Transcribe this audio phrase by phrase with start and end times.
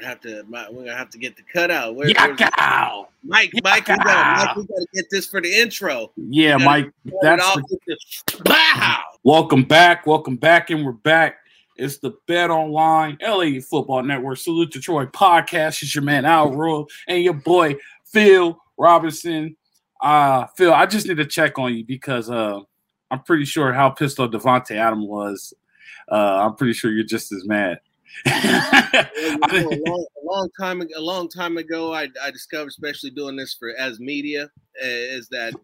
[0.00, 0.44] Gonna have to.
[0.48, 1.94] We're gonna have to get the cutout.
[1.94, 3.08] Where, yeah, cow.
[3.22, 6.10] Mike, Mike, we got Mike, we gotta get this for the intro.
[6.16, 6.90] Yeah, Mike.
[7.20, 7.98] That's the.
[9.24, 10.06] Welcome back.
[10.06, 11.36] Welcome back, and we're back.
[11.76, 15.82] It's the Bet Online LA Football Network Salute To Troy podcast.
[15.82, 19.54] It's your man Al Rule and your boy Phil Robinson.
[20.00, 22.60] Uh, Phil, I just need to check on you because uh,
[23.10, 25.52] I'm pretty sure how pissed off Davante Adam was.
[26.10, 27.80] Uh, I'm pretty sure you're just as mad
[28.26, 29.08] a,
[29.50, 33.70] long, a, long, time a long time ago, I, I discovered, especially doing this for
[33.78, 34.50] as media,
[34.82, 35.54] is that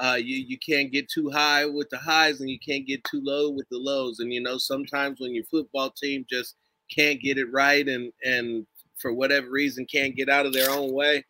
[0.00, 3.20] uh, you you can't get too high with the highs and you can't get too
[3.22, 4.20] low with the lows.
[4.20, 6.56] And you know, sometimes when your football team just
[6.94, 8.66] can't get it right and and
[8.98, 11.24] for whatever reason can't get out of their own way.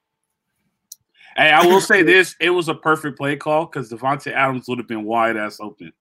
[1.36, 4.78] Hey, I will say this: it was a perfect play call because Davante Adams would
[4.78, 5.92] have been wide ass open.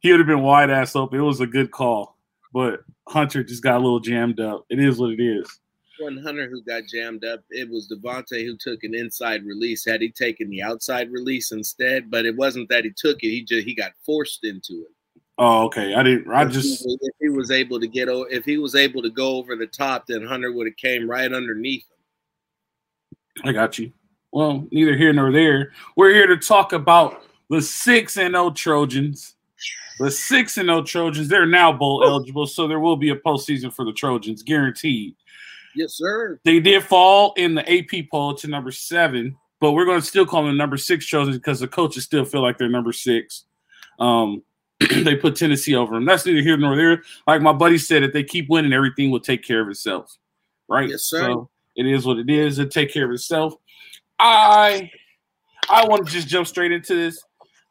[0.00, 1.18] He would have been wide ass open.
[1.18, 2.16] It was a good call
[2.52, 4.64] but Hunter just got a little jammed up.
[4.70, 5.60] It is what it is.
[5.98, 7.40] One Hunter who got jammed up.
[7.50, 9.84] It was Davante who took an inside release.
[9.84, 13.28] Had he taken the outside release instead, but it wasn't that he took it.
[13.28, 14.92] He just he got forced into it.
[15.38, 15.94] Oh, okay.
[15.94, 16.32] I didn't.
[16.32, 19.36] I just if he was able to get over, if he was able to go
[19.36, 23.48] over the top, then Hunter would have came right underneath him.
[23.48, 23.92] I got you.
[24.32, 25.72] Well, neither here nor there.
[25.96, 29.36] We're here to talk about the six and O Trojans
[29.98, 33.72] the six and zero Trojans, they're now bowl eligible, so there will be a postseason
[33.72, 35.14] for the Trojans, guaranteed.
[35.74, 36.38] Yes, sir.
[36.44, 40.26] They did fall in the AP poll to number seven, but we're going to still
[40.26, 43.44] call them number six Trojans because the coaches still feel like they're number six.
[43.98, 44.42] Um,
[44.80, 46.04] they put Tennessee over them.
[46.04, 47.02] That's neither here nor there.
[47.26, 50.18] Like my buddy said, if they keep winning, everything will take care of itself.
[50.68, 50.88] Right?
[50.88, 51.20] Yes, sir.
[51.20, 52.58] So it is what it is.
[52.58, 53.54] It take care of itself.
[54.18, 54.90] I
[55.68, 57.22] I want to just jump straight into this.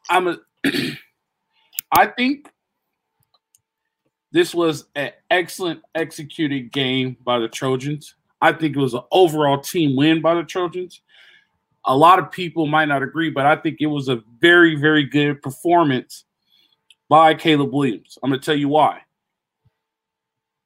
[0.09, 0.37] I'm a
[1.91, 2.51] I think
[4.31, 8.15] this was an excellent executed game by the Trojans.
[8.41, 11.01] I think it was an overall team win by the Trojans.
[11.85, 15.03] A lot of people might not agree, but I think it was a very, very
[15.03, 16.25] good performance
[17.09, 18.17] by Caleb Williams.
[18.23, 19.01] I'm going to tell you why.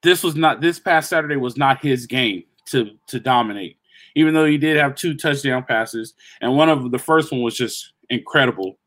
[0.03, 3.77] This was not this past Saturday was not his game to to dominate.
[4.13, 7.55] Even though he did have two touchdown passes, and one of the first one was
[7.55, 8.77] just incredible.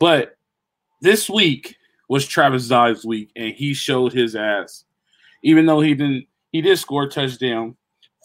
[0.00, 0.38] But
[1.02, 1.76] this week,
[2.12, 4.84] was Travis Dye's week, and he showed his ass.
[5.42, 7.74] Even though he didn't, he did score a touchdown,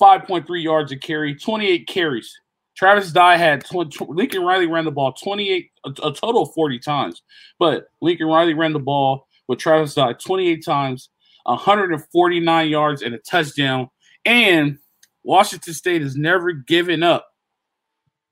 [0.01, 2.37] 5.3 yards a carry, 28 carries.
[2.75, 6.79] Travis Dye had 20, Lincoln Riley ran the ball 28, a, a, total of 40
[6.79, 7.21] times,
[7.59, 11.07] but Lincoln Riley ran the ball with Travis Dye 28 times,
[11.45, 13.89] 149 yards and a touchdown.
[14.25, 14.79] And
[15.23, 17.29] Washington State has never given up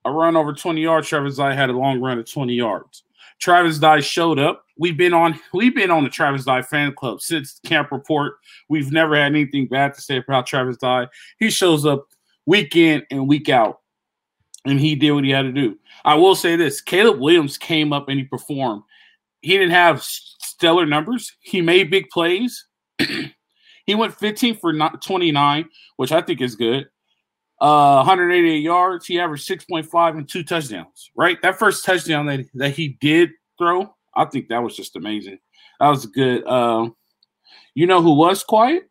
[0.04, 1.08] a run over 20 yards.
[1.08, 3.05] Travis Dye had a long run of 20 yards.
[3.40, 4.66] Travis Dye showed up.
[4.78, 8.36] We've been on we've been on the Travis Dye fan club since camp report.
[8.70, 11.08] We've never had anything bad to say about Travis Dye.
[11.40, 12.08] He shows up
[12.46, 13.82] week in and week out,
[14.66, 15.78] and he did what he had to do.
[16.04, 18.84] I will say this: Caleb Williams came up and he performed.
[19.42, 21.36] He didn't have stellar numbers.
[21.40, 22.66] He made big plays.
[23.86, 26.88] he went 15 for 29, which I think is good.
[27.62, 29.06] Uh, 188 yards.
[29.06, 31.12] He averaged 6.5 and two touchdowns.
[31.16, 35.40] Right, that first touchdown that that he did throw I think that was just amazing.
[35.80, 36.46] That was good.
[36.46, 36.90] Uh,
[37.74, 38.90] you know who was quiet?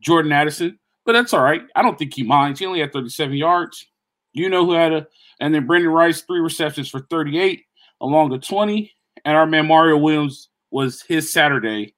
[0.00, 1.62] Jordan Addison, but that's all right.
[1.76, 2.60] I don't think he minds.
[2.60, 3.86] He only had 37 yards.
[4.32, 5.06] You know who had a,
[5.40, 7.62] and then Brenden Rice, three receptions for 38
[8.00, 8.92] along the 20.
[9.24, 11.94] And our man Mario Williams was his Saturday,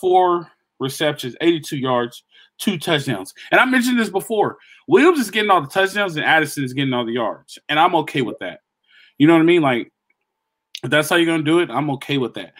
[0.00, 2.22] four receptions, 82 yards,
[2.62, 3.34] two touchdowns.
[3.50, 4.58] And I mentioned this before.
[4.86, 7.58] Williams is getting all the touchdowns and Addison is getting all the yards.
[7.68, 8.60] And I'm okay with that.
[9.18, 9.62] You know what I mean?
[9.62, 9.92] Like
[10.82, 12.54] if that's how you're gonna do it, I'm okay with that.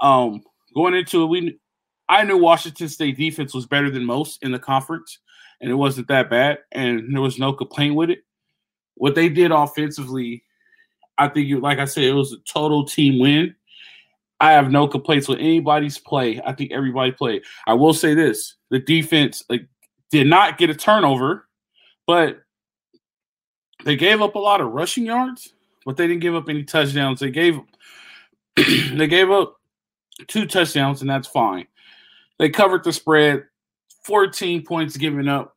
[0.00, 0.42] Um,
[0.74, 1.58] going into it, we
[2.08, 5.18] I knew Washington State defense was better than most in the conference,
[5.60, 8.20] and it wasn't that bad, and there was no complaint with it.
[8.94, 10.42] What they did offensively,
[11.18, 13.54] I think, you like I said, it was a total team win.
[14.40, 16.40] I have no complaints with anybody's play.
[16.44, 17.42] I think everybody played.
[17.66, 19.66] I will say this: the defense like,
[20.10, 21.48] did not get a turnover,
[22.06, 22.40] but
[23.84, 25.52] they gave up a lot of rushing yards
[25.88, 27.18] but they didn't give up any touchdowns.
[27.18, 27.58] They gave
[28.56, 29.56] they gave up
[30.26, 31.66] two touchdowns, and that's fine.
[32.38, 33.44] They covered the spread,
[34.02, 35.54] 14 points given up.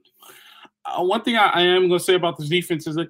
[0.86, 3.10] Uh, one thing I, I am going to say about this defense is that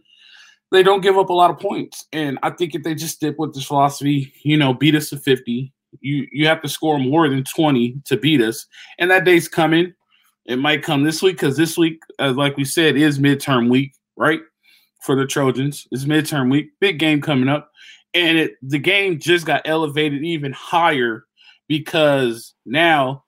[0.72, 3.36] they don't give up a lot of points, and I think if they just stick
[3.38, 5.74] with this philosophy, you know, beat us to 50.
[6.00, 8.66] You you have to score more than 20 to beat us,
[8.98, 9.94] and that day's coming.
[10.46, 13.94] It might come this week because this week, uh, like we said, is midterm week,
[14.16, 14.42] right?
[15.02, 15.88] for the Trojans.
[15.92, 17.72] It's midterm week, big game coming up,
[18.14, 21.26] and it the game just got elevated even higher
[21.68, 23.26] because now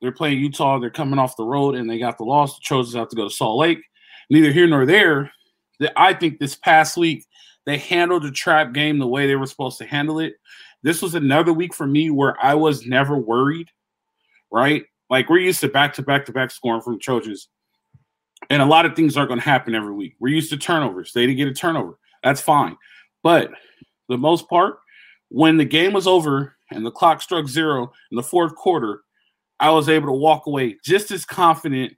[0.00, 0.78] they're playing Utah.
[0.78, 2.56] They're coming off the road and they got the loss.
[2.56, 3.80] The Trojans have to go to Salt Lake.
[4.30, 5.30] Neither here nor there.
[5.96, 7.26] I think this past week
[7.66, 10.34] they handled the trap game the way they were supposed to handle it.
[10.82, 13.68] This was another week for me where I was never worried,
[14.50, 14.84] right?
[15.10, 17.48] Like we're used to back to back to back scoring from Trojans.
[18.48, 20.14] And a lot of things aren't going to happen every week.
[20.18, 21.12] We're used to turnovers.
[21.12, 21.98] They didn't get a turnover.
[22.22, 22.76] That's fine.
[23.22, 23.50] But
[24.08, 24.78] the most part,
[25.28, 29.02] when the game was over and the clock struck zero in the fourth quarter,
[29.60, 31.92] I was able to walk away just as confident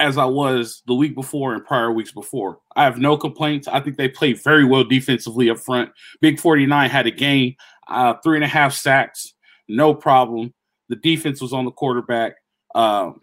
[0.00, 2.58] as I was the week before and prior weeks before.
[2.74, 3.68] I have no complaints.
[3.68, 5.90] I think they played very well defensively up front.
[6.20, 7.54] Big 49 had a game,
[7.88, 9.34] uh, three and a half sacks,
[9.68, 10.54] no problem.
[10.88, 12.34] The defense was on the quarterback.
[12.74, 13.20] Um,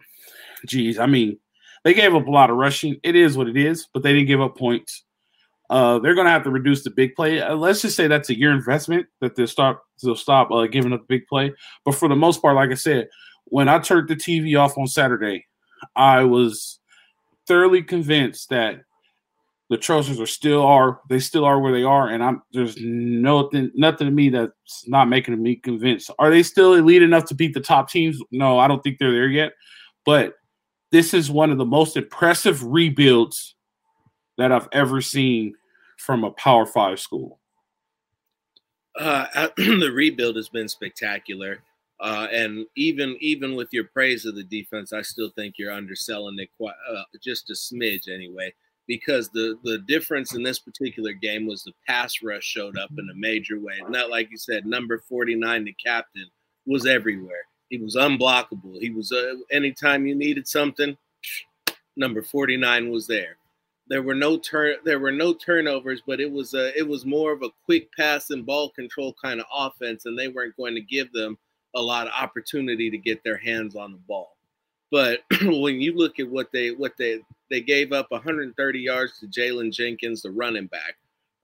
[0.66, 1.38] geez, I mean,
[1.84, 2.96] they gave up a lot of rushing.
[3.02, 5.04] It is what it is, but they didn't give up points.
[5.70, 7.40] Uh, they're going to have to reduce the big play.
[7.40, 9.82] Uh, let's just say that's a year investment that they'll stop.
[10.02, 11.52] They'll stop uh, giving up the big play.
[11.84, 13.08] But for the most part, like I said,
[13.46, 15.44] when I turned the TV off on Saturday,
[15.96, 16.78] I was
[17.46, 18.82] thoroughly convinced that
[19.70, 23.70] the Trojans are still are they still are where they are, and I'm there's nothing
[23.74, 26.10] nothing to me that's not making me convinced.
[26.18, 28.18] Are they still elite enough to beat the top teams?
[28.30, 29.52] No, I don't think they're there yet.
[30.06, 30.34] But
[30.90, 33.54] this is one of the most impressive rebuilds
[34.38, 35.54] that I've ever seen
[35.98, 37.38] from a Power Five school.
[38.98, 41.62] Uh, the rebuild has been spectacular.
[42.00, 46.38] Uh, and even even with your praise of the defense, I still think you're underselling
[46.38, 48.54] it quite uh, just a smidge anyway.
[48.86, 53.08] Because the the difference in this particular game was the pass rush showed up in
[53.10, 53.74] a major way.
[53.88, 56.26] Not like you said, number 49, the captain,
[56.66, 57.42] was everywhere.
[57.68, 58.80] He was unblockable.
[58.80, 60.96] He was uh, anytime you needed something,
[61.96, 63.36] number 49 was there.
[63.88, 67.32] There were no turn there were no turnovers, but it was a it was more
[67.32, 70.80] of a quick pass and ball control kind of offense, and they weren't going to
[70.80, 71.36] give them
[71.74, 74.36] a lot of opportunity to get their hands on the ball.
[74.90, 77.20] But when you look at what they what they
[77.50, 80.96] they gave up 130 yards to Jalen Jenkins, the running back,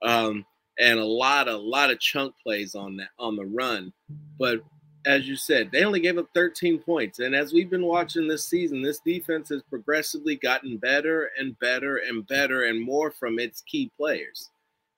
[0.02, 0.44] um,
[0.78, 3.92] and a lot a lot of chunk plays on that on the run.
[4.38, 4.62] But
[5.06, 7.18] as you said, they only gave up 13 points.
[7.18, 11.98] And as we've been watching this season, this defense has progressively gotten better and better
[11.98, 14.50] and better and more from its key players.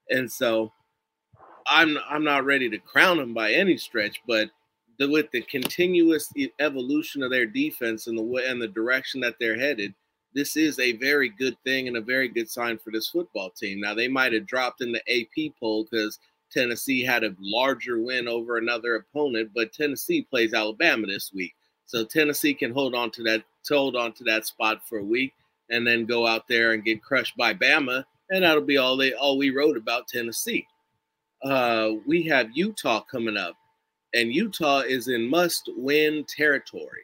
[0.08, 0.72] And so
[1.66, 4.50] I'm I'm not ready to crown them by any stretch, but
[4.98, 9.36] the, with the continuous evolution of their defense and the way and the direction that
[9.38, 9.94] they're headed,
[10.34, 13.80] this is a very good thing and a very good sign for this football team.
[13.80, 16.18] Now they might have dropped in the AP poll because
[16.50, 21.54] Tennessee had a larger win over another opponent, but Tennessee plays Alabama this week,
[21.86, 25.32] so Tennessee can hold on to that hold on to that spot for a week
[25.70, 29.12] and then go out there and get crushed by Bama, and that'll be all they
[29.14, 30.66] all we wrote about Tennessee.
[31.42, 33.56] Uh, we have Utah coming up
[34.16, 37.02] and Utah is in must-win territory.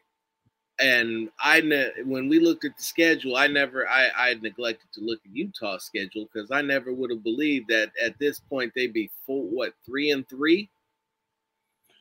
[0.80, 5.00] And I, ne- when we looked at the schedule, I never, I, I neglected to
[5.02, 8.92] look at Utah's schedule because I never would have believed that at this point they'd
[8.92, 10.70] be full, what three and three.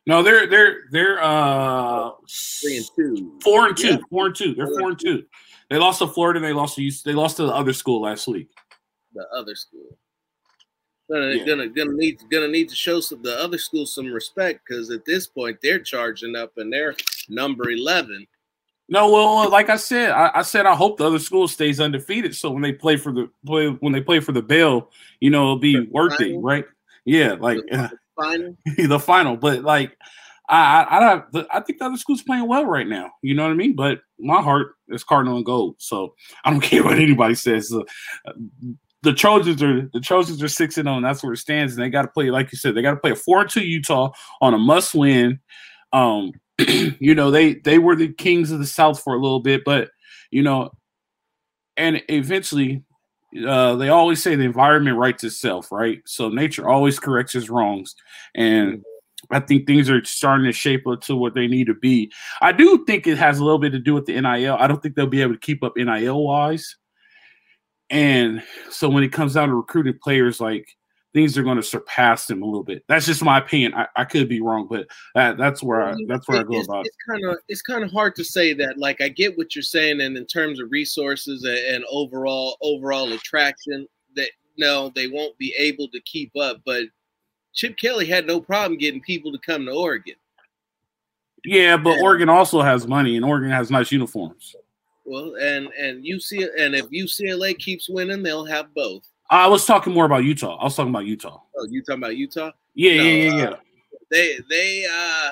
[0.07, 3.97] No, they're they're they're uh three and two, four and two, yeah.
[4.09, 4.55] four and two.
[4.55, 5.25] They're four, four and two.
[5.69, 6.39] They lost to Florida.
[6.39, 8.49] They lost to they lost to the other school last week.
[9.13, 9.99] The other school.
[11.11, 11.45] Gonna, yeah.
[11.45, 15.03] gonna gonna need gonna need to show some the other schools some respect because at
[15.03, 16.95] this point they're charging up and they're
[17.27, 18.25] number eleven.
[18.87, 22.35] No, well, like I said, I, I, said I hope the other school stays undefeated.
[22.35, 24.89] So when they play for the play when they play for the bell,
[25.19, 26.39] you know, it'll be the worth final?
[26.39, 26.65] it, right?
[27.03, 27.91] Yeah, like the
[28.21, 28.57] final.
[28.77, 29.97] the final, but like
[30.47, 33.11] I I I, I think the other school's playing well right now.
[33.21, 33.75] You know what I mean?
[33.75, 36.15] But my heart is Cardinal and Gold, so
[36.45, 37.73] I don't care what anybody says.
[37.73, 38.31] Uh,
[39.03, 41.73] the Trojans are the Trojans are six and zero, oh, and that's where it stands.
[41.73, 43.65] And they got to play, like you said, they got to play a four two
[43.65, 45.39] Utah on a must win.
[45.91, 46.33] Um,
[46.99, 49.89] you know they they were the kings of the South for a little bit, but
[50.29, 50.71] you know,
[51.77, 52.83] and eventually,
[53.45, 56.01] uh, they always say the environment writes itself, right?
[56.05, 57.95] So nature always corrects its wrongs,
[58.35, 58.83] and
[59.31, 62.11] I think things are starting to shape up to what they need to be.
[62.41, 64.57] I do think it has a little bit to do with the NIL.
[64.59, 66.75] I don't think they'll be able to keep up NIL wise.
[67.91, 70.75] And so when it comes down to recruiting players, like
[71.13, 72.85] things are going to surpass them a little bit.
[72.87, 73.73] That's just my opinion.
[73.73, 76.67] I, I could be wrong, but that, that's where I that's where I go it's,
[76.69, 78.77] about it's kind of it's kind of hard to say that.
[78.77, 83.11] Like I get what you're saying, and in terms of resources and, and overall overall
[83.11, 86.61] attraction, that no, they won't be able to keep up.
[86.65, 86.83] But
[87.53, 90.15] Chip Kelly had no problem getting people to come to Oregon.
[91.43, 94.55] Yeah, but Oregon also has money, and Oregon has nice uniforms.
[95.05, 99.03] Well, and and UC and if UCLA keeps winning, they'll have both.
[99.29, 100.57] I was talking more about Utah.
[100.57, 101.41] I was talking about Utah.
[101.57, 102.51] Oh, you talking about Utah?
[102.75, 103.49] Yeah, no, yeah, yeah, yeah.
[103.49, 103.57] Uh,
[104.11, 105.31] they they uh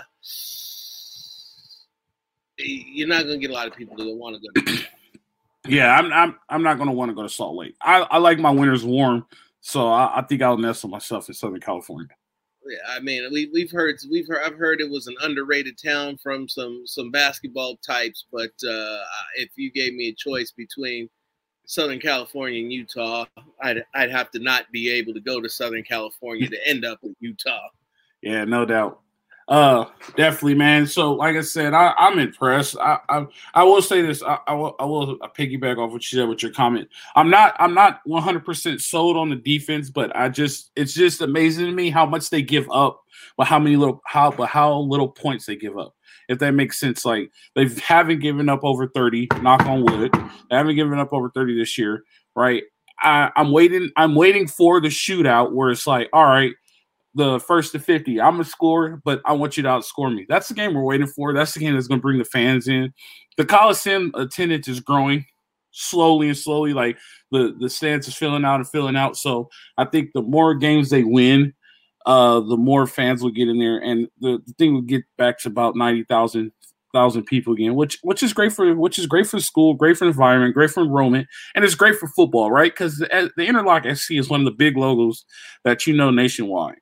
[2.57, 4.71] you're not gonna get a lot of people that want to go.
[4.71, 4.83] To
[5.67, 7.75] yeah, I'm I'm I'm not gonna want to go to Salt Lake.
[7.81, 9.25] I, I like my winters warm,
[9.61, 12.09] so I, I think I'll nestle myself in Southern California.
[12.89, 16.47] I mean, we we've heard we've heard I've heard it was an underrated town from
[16.47, 18.99] some some basketball types, but uh,
[19.35, 21.09] if you gave me a choice between
[21.65, 23.25] Southern California and Utah,
[23.61, 26.99] I'd I'd have to not be able to go to Southern California to end up
[27.03, 27.69] in Utah.
[28.21, 28.99] Yeah, no doubt.
[29.49, 30.85] Uh, definitely, man.
[30.85, 32.77] So, like I said, I, I'm impressed.
[32.77, 33.25] I, I,
[33.55, 34.21] I will say this.
[34.21, 36.87] I, I will, I will piggyback off what you said with your comment.
[37.15, 41.21] I'm not, I'm not 100 percent sold on the defense, but I just, it's just
[41.21, 43.03] amazing to me how much they give up,
[43.37, 45.95] but how many little, how, but how little points they give up.
[46.27, 49.29] If that makes sense, like they haven't given up over 30.
[49.41, 50.13] Knock on wood,
[50.51, 52.03] they haven't given up over 30 this year,
[52.35, 52.61] right?
[53.01, 53.89] I, I'm waiting.
[53.97, 56.51] I'm waiting for the shootout where it's like, all right,
[57.15, 58.21] the first to 50.
[58.21, 60.25] I'm a score, but I want you to outscore me.
[60.29, 61.33] That's the game we're waiting for.
[61.33, 62.93] That's the game that's going to bring the fans in.
[63.37, 65.25] The Coliseum attendance is growing
[65.71, 66.73] slowly and slowly.
[66.73, 66.97] Like
[67.31, 69.17] the, the stands is filling out and filling out.
[69.17, 71.53] So I think the more games they win,
[72.05, 73.79] uh, the more fans will get in there.
[73.79, 76.51] And the, the thing will get back to about 90,000
[76.91, 79.97] thousand people again, which which is great for which is great for the school, great
[79.97, 82.71] for environment, great for enrollment, and it's great for football, right?
[82.71, 85.23] Because the, the Interlock SC is one of the big logos
[85.63, 86.77] that you know nationwide.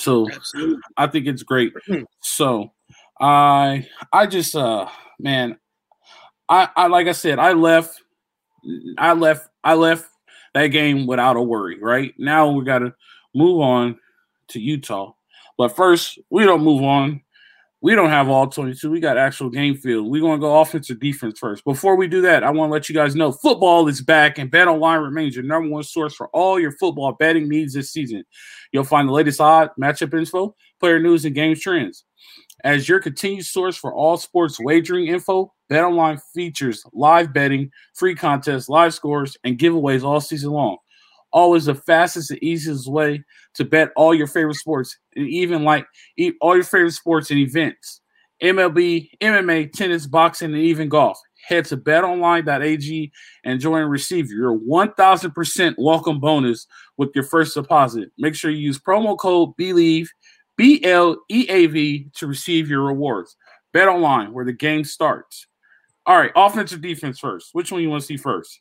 [0.00, 0.80] So Absolutely.
[0.96, 1.74] I think it's great.
[2.22, 2.72] So
[3.20, 4.88] I I just uh
[5.18, 5.58] man,
[6.48, 8.00] I I like I said, I left
[8.96, 10.08] I left I left
[10.54, 12.14] that game without a worry, right?
[12.18, 12.94] Now we gotta
[13.34, 13.98] move on
[14.48, 15.12] to Utah.
[15.58, 17.20] But first, we don't move on
[17.82, 18.90] we don't have all 22.
[18.90, 20.10] We got actual game field.
[20.10, 21.64] We're going to go offense offensive defense first.
[21.64, 24.50] Before we do that, I want to let you guys know football is back and
[24.50, 28.24] Bet Online remains your number one source for all your football betting needs this season.
[28.72, 32.04] You'll find the latest odd matchup info, player news, and game trends.
[32.62, 38.14] As your continued source for all sports wagering info, Bet Online features live betting, free
[38.14, 40.76] contests, live scores, and giveaways all season long
[41.32, 43.22] always the fastest and easiest way
[43.54, 45.86] to bet all your favorite sports and even like
[46.40, 48.00] all your favorite sports and events
[48.42, 51.18] MLB, MMA, tennis, boxing, and even golf.
[51.46, 53.12] Head to betonline.ag
[53.44, 58.10] and join and receive your 1000% welcome bonus with your first deposit.
[58.18, 60.06] Make sure you use promo code BLEAV,
[60.56, 63.36] B L E A V, to receive your rewards.
[63.72, 65.46] Bet online where the game starts.
[66.06, 67.50] All right, offensive defense first.
[67.52, 68.60] Which one you want to see first?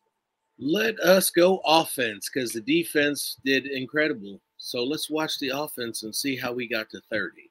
[0.59, 4.41] Let us go offense because the defense did incredible.
[4.57, 7.49] So let's watch the offense and see how we got to 30.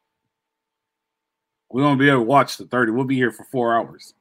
[1.72, 2.92] We won't be able to watch the 30.
[2.92, 4.14] We'll be here for four hours.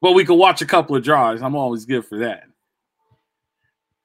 [0.00, 1.42] But we could watch a couple of drives.
[1.42, 2.44] I'm always good for that.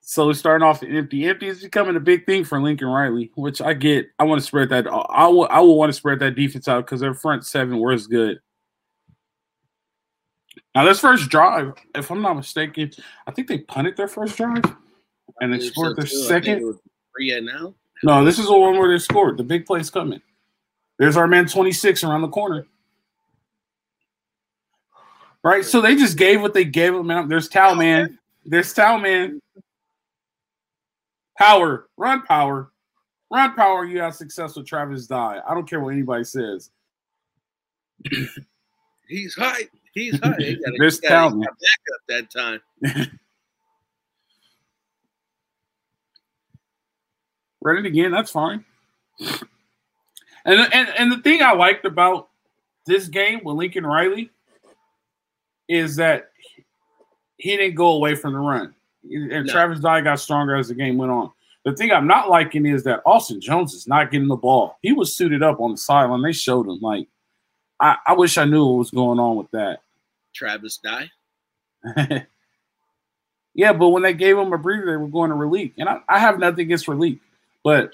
[0.01, 1.25] So starting off empty.
[1.25, 4.08] Empty is becoming a big thing for Lincoln Riley, which I get.
[4.20, 4.88] I want to spread that.
[4.88, 5.48] I will.
[5.50, 8.39] I will want to spread that defense out because their front seven was good.
[10.73, 12.91] Now, this first drive, if I'm not mistaken,
[13.27, 14.63] I think they punted their first drive
[15.41, 16.23] and they scored so their too.
[16.23, 16.79] second.
[17.19, 17.75] Yeah, now.
[18.03, 19.37] No, this is the one where they scored.
[19.37, 20.21] The big play's coming.
[20.97, 22.65] There's our man 26 around the corner.
[25.43, 27.07] Right, so they just gave what they gave him.
[27.27, 28.19] There's Towel Man.
[28.45, 29.41] There's Towel Man.
[31.37, 32.71] Power, run power,
[33.31, 33.83] run power.
[33.83, 35.41] You have success with Travis Dye.
[35.47, 36.69] I don't care what anybody says.
[39.07, 39.63] He's high.
[39.93, 40.41] He's hot.
[40.41, 41.41] He got There's talent.
[41.41, 41.51] Back
[41.93, 42.62] up that time.
[47.62, 48.12] Read it again.
[48.12, 48.65] That's fine.
[50.45, 52.29] And, and and the thing I liked about
[52.88, 54.31] this game with Lincoln Riley
[55.69, 56.31] is that
[57.38, 58.74] he didn't go away from the run.
[59.03, 59.53] And no.
[59.53, 61.31] Travis Dye got stronger as the game went on.
[61.63, 64.77] The thing I'm not liking is that Austin Jones is not getting the ball.
[64.81, 66.24] He was suited up on the sideline.
[66.24, 67.07] They showed him like
[67.81, 69.81] I, I wish I knew what was going on with that.
[70.33, 71.09] Travis Dye.
[73.55, 76.00] yeah, but when they gave him a breather, they were going to Raleek, and I,
[76.07, 77.19] I have nothing against Raleek,
[77.63, 77.91] but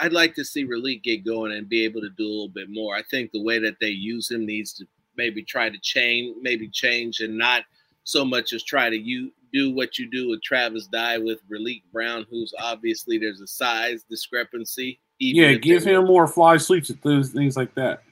[0.00, 2.70] I'd like to see Raleek get going and be able to do a little bit
[2.70, 2.96] more.
[2.96, 6.68] I think the way that they use him needs to maybe try to change, maybe
[6.68, 7.64] change, and not
[8.04, 11.82] so much as try to you do what you do with Travis Dye with Raleek
[11.92, 14.98] Brown, who's obviously there's a size discrepancy.
[15.18, 18.02] yeah, give him more fly sweeps and things like that.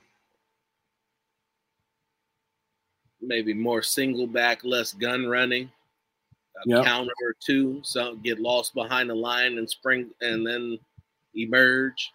[3.23, 5.71] Maybe more single back, less gun running,
[6.57, 6.85] a yep.
[6.85, 10.79] counter or two, so get lost behind the line and spring and then
[11.35, 12.13] emerge.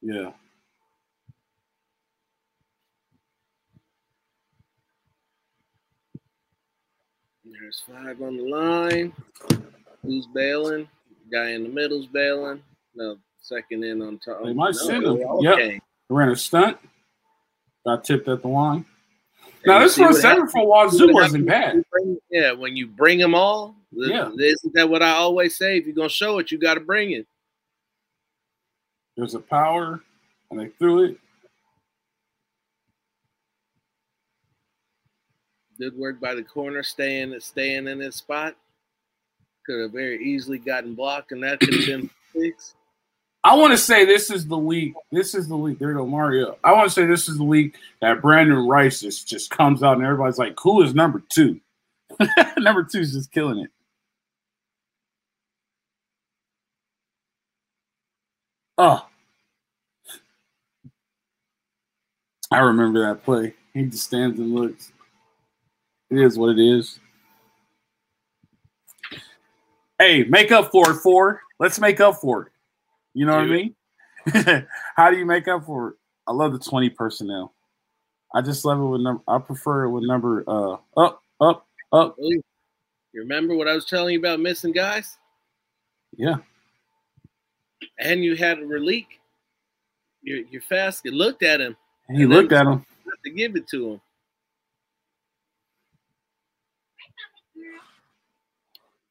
[0.00, 0.32] Yeah.
[7.44, 9.12] There's five on the line.
[10.02, 10.88] Who's bailing?
[11.32, 12.62] Guy in the middle's bailing.
[12.94, 14.44] No, second in on top.
[14.44, 15.22] They might no, send him.
[15.22, 15.72] Okay.
[15.74, 15.82] Yep.
[16.10, 16.78] Ran a stunt.
[17.86, 18.84] Got tipped at the line.
[19.66, 21.84] Now this front seven for Wazoo wasn't bad.
[21.90, 24.30] Bring, yeah, when you bring them all, Yeah.
[24.38, 25.78] isn't that what I always say?
[25.78, 27.26] If you're gonna show it, you got to bring it.
[29.16, 30.02] There's a power,
[30.50, 31.18] and they threw it.
[35.78, 38.56] Good work by the corner, staying staying in his spot.
[39.66, 42.74] Could have very easily gotten blocked, and that could have been six.
[43.44, 44.94] I want to say this is the week.
[45.12, 45.78] This is the week.
[45.78, 46.56] There go, Mario.
[46.64, 49.98] I want to say this is the week that Brenden Rice just, just comes out
[49.98, 51.60] and everybody's like, "Who is number two?
[52.56, 53.70] number two is just killing it."
[58.78, 59.06] Oh,
[62.50, 63.54] I remember that play.
[63.74, 64.90] He just stands and looks.
[66.10, 66.98] It is what it is.
[69.98, 71.42] Hey, make up for it, four.
[71.60, 72.53] Let's make up for it.
[73.14, 73.74] You know what I mean?
[74.96, 75.94] How do you make up for it?
[76.26, 77.54] I love the 20 personnel.
[78.34, 82.16] I just love it with number I prefer it with number uh up, up, up.
[82.18, 82.42] You
[83.14, 85.16] remember what I was telling you about missing guys?
[86.16, 86.36] Yeah.
[87.98, 89.06] And you had a relic.
[90.22, 91.76] Your your fast looked at him,
[92.10, 92.84] he looked at him.
[93.24, 94.00] to give it to him.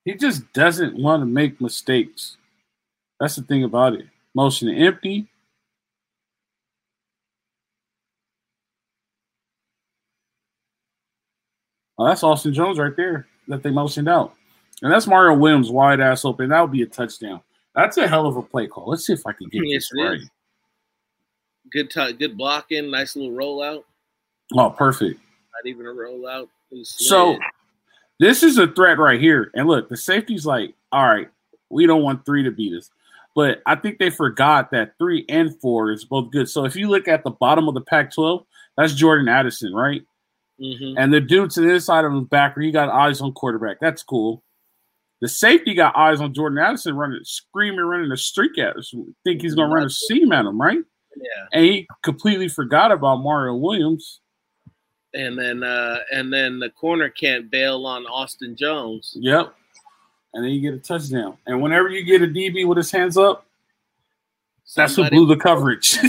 [0.03, 2.35] He just doesn't want to make mistakes.
[3.19, 4.05] That's the thing about it.
[4.35, 5.27] Motion to empty.
[11.97, 14.33] Oh, that's Austin Jones right there that they motioned out.
[14.81, 16.49] And that's Mario Williams wide ass open.
[16.49, 17.41] That would be a touchdown.
[17.75, 18.89] That's a hell of a play call.
[18.89, 20.17] Let's see if I can get Yes, this it right.
[20.19, 20.29] is.
[21.71, 23.83] Good t- good blocking, nice little rollout.
[24.55, 25.19] Oh, perfect.
[25.19, 26.47] Not even a rollout.
[26.83, 27.37] So
[28.19, 29.51] this is a threat right here.
[29.55, 31.29] And look, the safety's like, all right,
[31.69, 32.89] we don't want three to beat us.
[33.35, 36.47] But I think they forgot that three and four is both good.
[36.49, 38.45] So if you look at the bottom of the Pac 12,
[38.77, 40.03] that's Jordan Addison, right?
[40.61, 40.95] Mhm.
[40.97, 43.77] And the dude to the side of the back, he got eyes on quarterback.
[43.81, 44.43] That's cool.
[45.21, 48.93] The safety got eyes on Jordan Addison running, screaming, running a streak at us.
[49.23, 50.79] Think he's going to run a seam at him, right?
[51.15, 51.45] yeah.
[51.53, 54.19] And he completely forgot about Mario Williams.
[55.15, 59.15] And then uh and then the corner can't bail on Austin Jones.
[59.19, 59.53] Yep.
[60.33, 61.37] And then you get a touchdown.
[61.45, 63.45] And whenever you get a DB with his hands up,
[64.75, 65.97] that's who blew the coverage.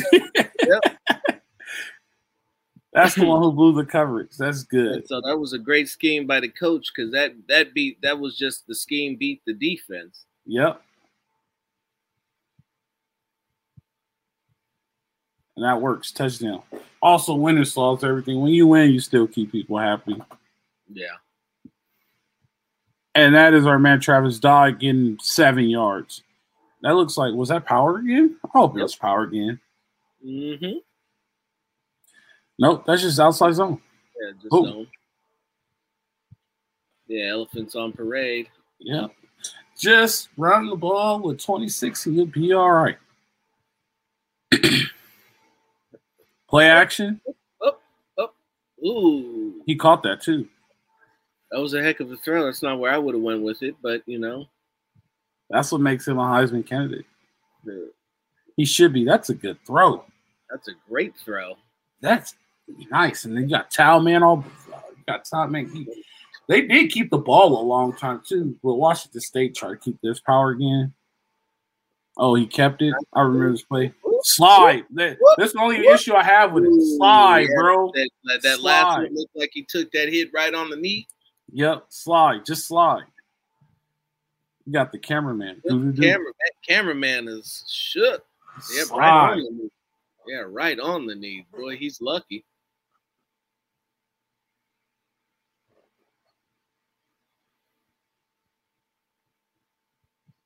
[2.94, 4.37] That's the one who blew the coverage.
[4.38, 4.92] That's good.
[4.92, 8.18] And so that was a great scheme by the coach because that that beat that
[8.18, 10.24] was just the scheme beat the defense.
[10.46, 10.80] Yep.
[15.56, 16.12] And that works.
[16.12, 16.62] Touchdown.
[17.02, 18.40] Also, winning solves everything.
[18.40, 20.20] When you win, you still keep people happy.
[20.90, 21.16] Yeah.
[23.14, 26.22] And that is our man Travis Dodd getting seven yards.
[26.83, 28.37] That looks like was that power again?
[28.44, 29.61] I hope it was power again.
[30.24, 30.79] Mm-hmm.
[32.59, 33.81] Nope, that's just outside zone.
[34.20, 34.88] Yeah, just don't.
[37.07, 38.48] Yeah, elephants on parade.
[38.79, 39.09] Yeah.
[39.79, 42.96] Just run the ball with 26 and you'll be all right.
[46.48, 47.20] Play action.
[48.87, 50.46] Ooh, He caught that too.
[51.50, 52.44] That was a heck of a throw.
[52.44, 54.46] That's not where I would have went with it, but you know,
[55.50, 57.07] That's what makes him a Heisman candidate.
[58.57, 59.04] He should be.
[59.04, 60.04] That's a good throw.
[60.50, 61.54] that's a great throw.
[62.00, 62.35] That's
[62.90, 63.24] nice.
[63.24, 65.70] And then you got Towel Man all you got Towel Man.
[65.72, 65.87] He,
[66.48, 68.57] they did keep the ball a long time too.
[68.62, 70.92] But Washington State tried to keep this power again.
[72.16, 72.94] Oh, he kept it.
[73.12, 73.92] I remember this play.
[74.22, 74.85] Slide.
[74.94, 76.96] That, that's the only issue I have with it.
[76.96, 77.90] Slide, bro.
[77.92, 79.02] That, that, that last Slide.
[79.02, 81.09] one looked like he took that hit right on the knee.
[81.52, 82.44] Yep, slide.
[82.44, 83.04] Just slide.
[84.66, 85.61] You got the cameraman.
[85.68, 88.24] Camera, that cameraman is shook.
[88.72, 89.30] Yeah, right Slide.
[89.33, 89.70] on the knee.
[90.26, 91.46] Yeah, right on the knee.
[91.52, 92.44] Boy, he's lucky.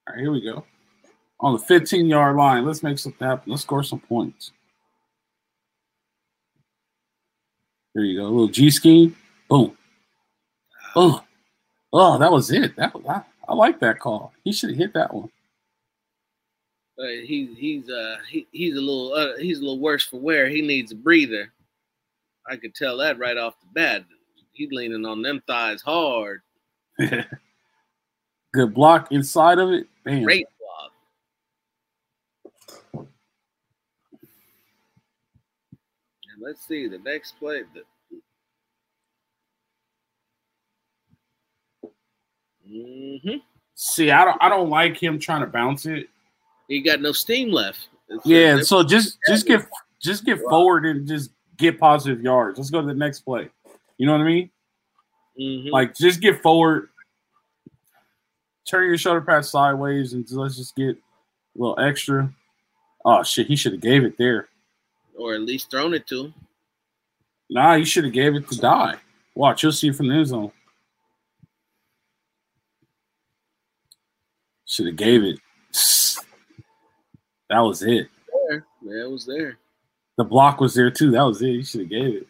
[0.07, 0.65] All right, here we go.
[1.41, 3.51] On the 15 yard line, let's make something happen.
[3.51, 4.53] Let's score some points.
[7.95, 8.25] There you go.
[8.25, 9.15] A little G scheme.
[9.49, 9.77] Boom.
[10.97, 11.23] Oh,
[11.93, 12.75] oh, that was it.
[12.77, 14.33] That I, I like that call.
[14.45, 15.31] He should have hit that one.
[16.99, 20.49] Uh, he, he's uh he, he's a little uh, he's a little worse for wear.
[20.49, 21.53] He needs a breather.
[22.49, 24.05] I could tell that right off the bat.
[24.53, 26.41] He's leaning on them thighs hard.
[26.99, 29.87] Good block inside of it.
[30.05, 30.25] Bam.
[30.25, 30.93] Great block.
[36.33, 37.63] And let's see the next play.
[37.75, 37.83] The,
[42.69, 43.37] hmm
[43.75, 46.09] See, I don't I don't like him trying to bounce it.
[46.67, 47.89] He got no steam left.
[48.09, 49.67] It's- Yeah, so just just get
[50.01, 52.59] just get forward and just get positive yards.
[52.59, 53.49] Let's go to the next play.
[53.99, 54.51] You know what I mean?
[55.39, 55.71] Mhm.
[55.71, 56.89] Like just get forward,
[58.69, 60.99] turn your shoulder pads sideways, and let's just get a
[61.57, 62.33] little extra.
[63.05, 64.49] Oh shit, he should have gave it there.
[65.17, 66.35] or at least thrown it to him.
[67.51, 68.95] Nah, he should have gave it to Dye.
[69.35, 70.53] Watch, you'll see it from the end zone.
[74.69, 75.41] Should have gave it.
[77.49, 78.09] That was it.
[78.49, 79.59] There, yeah, it was there.
[80.19, 81.11] The block was there too.
[81.11, 81.49] That was it.
[81.49, 82.27] He should have gave it.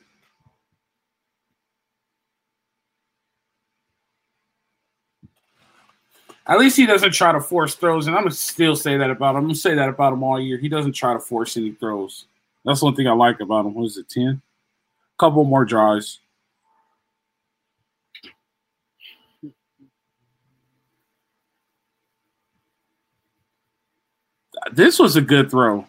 [6.46, 9.33] At least he doesn't try to force throws, and I'm gonna still say that about
[9.33, 9.38] him.
[9.38, 10.59] I'm gonna say that about him all year.
[10.59, 12.27] He doesn't try to force any throws.
[12.64, 13.74] That's one thing I like about him.
[13.74, 14.40] What is it, ten?
[15.18, 16.20] Couple more drives.
[24.73, 25.87] This was a good throw.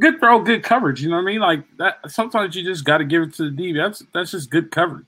[0.00, 1.02] Good throw, good coverage.
[1.02, 1.40] You know what I mean?
[1.40, 1.98] Like that.
[2.10, 3.76] Sometimes you just got to give it to the DB.
[3.76, 5.06] That's that's just good coverage.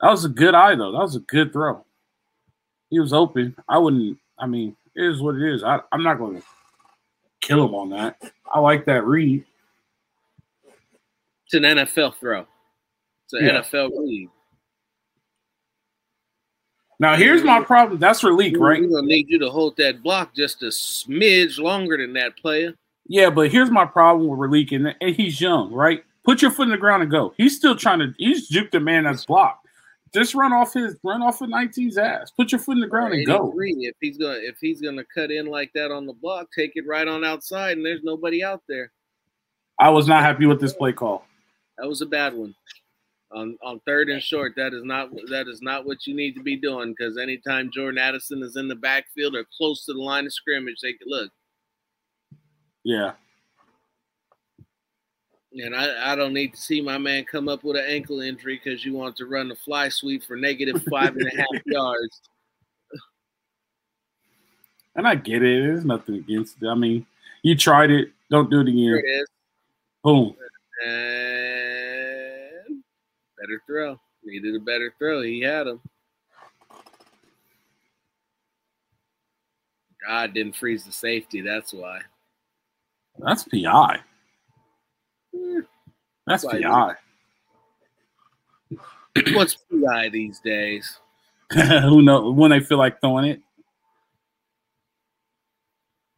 [0.00, 0.92] That was a good eye though.
[0.92, 1.84] That was a good throw.
[2.90, 3.54] He was open.
[3.68, 4.18] I wouldn't.
[4.38, 5.62] I mean, it is what it is.
[5.62, 6.42] I, I'm not going to
[7.40, 8.20] kill him on that.
[8.52, 9.44] I like that read.
[11.44, 12.46] It's an NFL throw.
[13.24, 13.60] It's an Yeah.
[13.60, 14.28] NFL read.
[16.98, 18.00] Now here's my problem.
[18.00, 18.80] That's for leak, right?
[18.80, 22.74] We're gonna need you to hold that block just a smidge longer than that player.
[23.06, 26.04] Yeah, but here's my problem with Raleek, and and he's young, right?
[26.24, 27.34] Put your foot in the ground and go.
[27.36, 28.12] He's still trying to.
[28.18, 29.66] He's juked the man that's blocked.
[30.14, 32.30] Just run off his run off of 19's ass.
[32.30, 33.48] Put your foot in the ground and go.
[33.48, 36.72] 83, If he's gonna if he's gonna cut in like that on the block, take
[36.74, 38.90] it right on outside, and there's nobody out there.
[39.78, 41.26] I was not happy with this play call.
[41.78, 42.54] That was a bad one.
[43.32, 46.42] On on third and short, that is not that is not what you need to
[46.42, 50.26] be doing because anytime Jordan Addison is in the backfield or close to the line
[50.26, 51.32] of scrimmage, they could look.
[52.84, 53.14] Yeah,
[55.54, 58.60] And I, I don't need to see my man come up with an ankle injury
[58.62, 62.20] because you want to run the fly sweep for negative five and a half yards.
[64.94, 65.64] and I get it.
[65.64, 66.68] There's nothing against it.
[66.68, 67.04] I mean,
[67.42, 68.10] you tried it.
[68.30, 69.02] Don't do it again.
[69.04, 69.28] it.
[70.04, 70.36] Boom.
[70.86, 71.75] And
[73.46, 74.00] better throw.
[74.24, 75.22] Needed a better throw.
[75.22, 75.80] He had him.
[80.06, 81.40] God didn't freeze the safety.
[81.40, 82.00] That's why.
[83.18, 84.00] That's pi.
[85.34, 85.60] Eh,
[86.26, 86.94] That's pi.
[89.32, 90.98] What's PI these days?
[91.52, 93.40] Who knows when they feel like throwing it?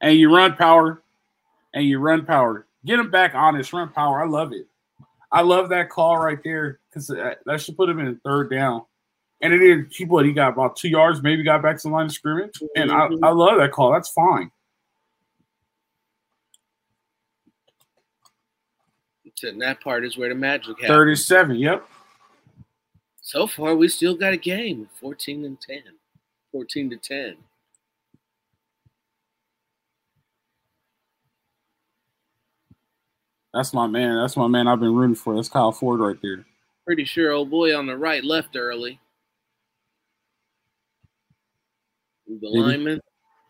[0.00, 1.02] And you run power,
[1.74, 2.66] and you run power.
[2.84, 3.72] Get him back honest.
[3.72, 4.22] Run power.
[4.22, 4.66] I love it.
[5.30, 8.82] I love that call right there because uh, that should put him in third down.
[9.40, 9.92] And it did.
[9.92, 10.24] He what?
[10.24, 11.22] He got about two yards.
[11.22, 12.61] Maybe got back to the line of scrimmage.
[12.74, 13.24] And I, mm-hmm.
[13.24, 13.92] I love that call.
[13.92, 14.50] That's fine.
[19.40, 20.88] And that part is where the magic happens.
[20.88, 21.56] Thirty-seven.
[21.56, 21.88] Yep.
[23.20, 24.88] So far, we still got a game.
[25.00, 25.82] 14 and 10.
[26.50, 27.37] 14 to 10.
[33.52, 34.16] That's my man.
[34.16, 34.66] That's my man.
[34.66, 35.34] I've been rooting for.
[35.34, 36.46] That's Kyle Ford right there.
[36.88, 38.98] Pretty sure old boy on the right left early.
[42.27, 42.98] The Did lineman.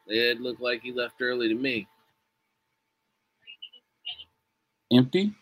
[0.08, 1.86] It looked like he left early to me.
[4.92, 5.32] Empty.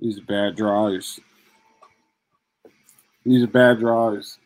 [0.00, 1.20] These are bad drives.
[3.24, 4.40] These are bad drives.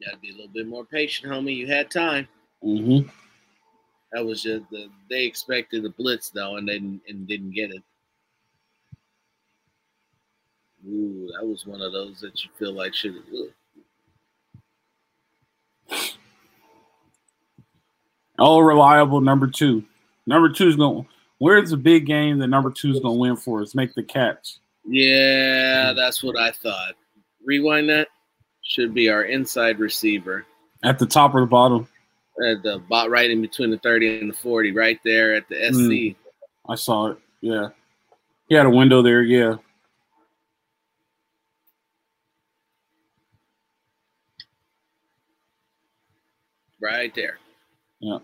[0.00, 1.56] You got to be a little bit more patient, homie.
[1.56, 2.26] You had time.
[2.64, 3.08] Mm-hmm.
[4.12, 7.82] That was just the they expected a blitz though, and didn't, and didn't get it.
[10.88, 13.24] Ooh, that was one of those that you feel like should have.
[18.38, 19.84] All reliable number two.
[20.26, 21.06] Number two is going.
[21.38, 23.74] Where's the big game that number two is going to win for us?
[23.74, 24.56] Make the catch.
[24.86, 26.94] Yeah, that's what I thought.
[27.44, 28.08] Rewind that.
[28.70, 30.46] Should be our inside receiver
[30.84, 31.88] At the top or the bottom.
[32.48, 35.56] at the bot right in between the thirty and the forty, right there at the
[35.56, 35.74] SC.
[35.74, 36.16] Mm.
[36.68, 37.18] I saw it.
[37.40, 37.70] Yeah.
[38.48, 39.22] He had a window there.
[39.22, 39.56] Yeah.
[46.80, 47.38] right there.
[47.98, 48.18] Yeah.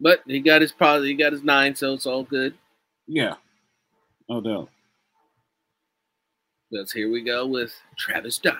[0.00, 2.54] But he got his probably he got his nine, so it's all good.
[3.08, 3.34] Yeah.
[4.28, 4.68] No doubt.
[6.72, 8.56] Because here we go with Travis Dye.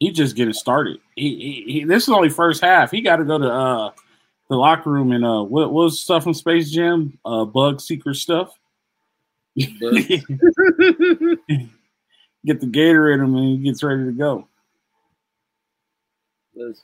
[0.00, 0.98] He just getting started.
[1.14, 2.90] He, he, he this is only first half.
[2.90, 3.92] He got to go to uh
[4.50, 7.16] the locker room and uh what, what was stuff from Space Jam?
[7.24, 8.52] Uh, bug secret stuff.
[9.56, 9.70] Get
[12.58, 14.48] the gator in him and he gets ready to go.
[16.56, 16.82] Let's-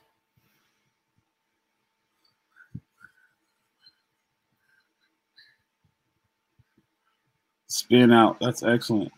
[7.78, 8.38] Spin out.
[8.40, 9.12] That's excellent.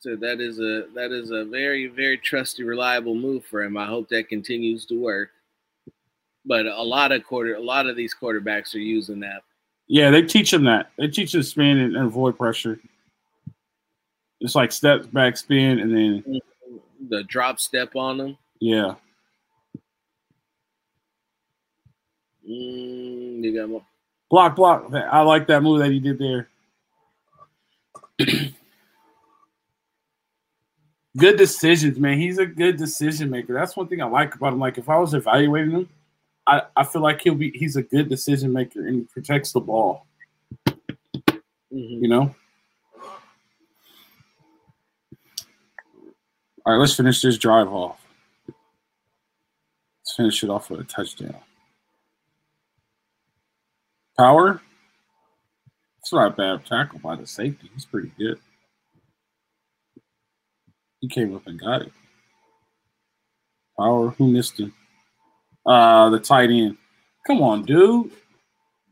[0.00, 3.76] So that is a that is a very very trusty reliable move for him.
[3.76, 5.30] I hope that continues to work.
[6.46, 9.42] But a lot of quarter a lot of these quarterbacks are using that.
[9.88, 10.90] Yeah, they teach him that.
[10.98, 12.78] They teach him spin and, and avoid pressure.
[14.40, 16.40] It's like step back spin and then
[17.08, 18.38] The drop step on them.
[18.60, 18.94] yeah.
[22.48, 23.82] Mm, you got more.
[24.30, 24.92] Block, block.
[24.94, 26.48] I like that move that he did there.
[31.16, 32.18] Good decisions, man.
[32.18, 33.54] He's a good decision maker.
[33.54, 34.60] That's one thing I like about him.
[34.60, 35.88] Like if I was evaluating him,
[36.46, 39.60] I, I feel like he'll be he's a good decision maker and he protects the
[39.60, 40.06] ball,
[41.72, 42.02] Mhm.
[42.02, 42.34] you know?
[46.64, 47.98] All right, let's finish this drive off.
[48.46, 51.36] Let's finish it off with a touchdown.
[54.18, 54.60] Power.
[56.08, 57.68] It's not a bad tackle by the safety.
[57.74, 58.38] He's pretty good.
[61.02, 61.92] He came up and got it.
[63.78, 64.08] Power.
[64.16, 64.72] Who missed him?
[65.66, 66.78] Uh, the tight end.
[67.26, 68.10] Come on, dude.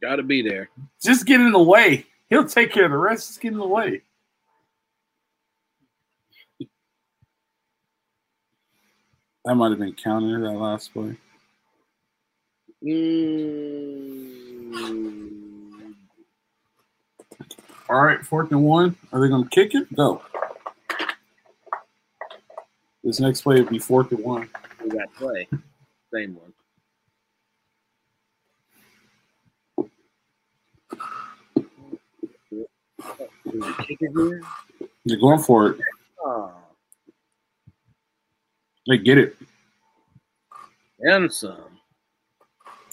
[0.02, 0.68] Got to be there.
[1.02, 2.04] Just get in the way.
[2.28, 3.28] He'll take care of the rest.
[3.28, 4.02] Just get in the way.
[9.46, 11.16] That might have been counter that last play.
[12.84, 14.36] Mm,
[17.88, 18.96] All right, fourth and one.
[19.12, 19.94] Are they going to kick it?
[19.94, 20.22] Go.
[23.04, 24.48] This next play would be fourth and one.
[24.82, 25.46] we got play.
[26.12, 26.52] Same one.
[32.50, 32.66] Did
[33.44, 34.42] we kick it here?
[35.04, 35.78] They're going for it.
[36.24, 36.52] Oh,
[38.88, 39.36] They get it.
[41.00, 41.78] and some.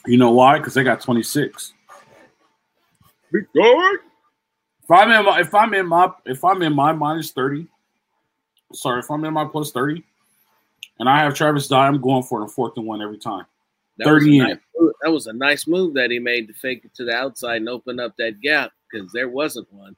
[0.06, 0.58] You know why?
[0.60, 1.73] Because they got 26.
[3.32, 3.99] Big guard.
[4.84, 7.67] If I'm in my if I'm in my if I'm in my minus 30,
[8.74, 10.04] sorry, if I'm in my plus 30,
[11.00, 13.46] and I have Travis Dye, I'm going for the fourth and one every time.
[13.98, 14.43] That 30 in.
[14.43, 14.58] nice,
[15.02, 17.69] that was a nice move that he made to fake it to the outside and
[17.69, 19.96] open up that gap because there wasn't one.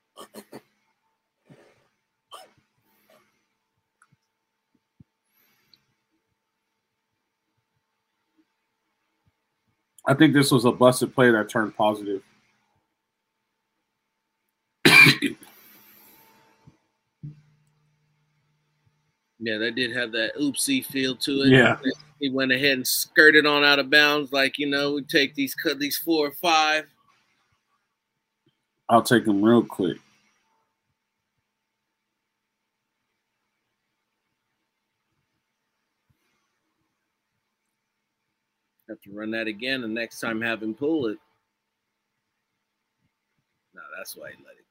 [10.07, 12.21] I think this was a busted play that turned positive.
[19.39, 21.49] Yeah, that did have that oopsie feel to it.
[21.49, 21.77] Yeah.
[22.19, 25.53] He went ahead and skirted on out of bounds, like you know, we take these
[25.53, 26.85] cut these four or five.
[28.89, 29.97] I'll take them real quick.
[38.87, 41.17] Have to run that again, and next time have him pull it.
[43.73, 44.64] No, that's why he let it.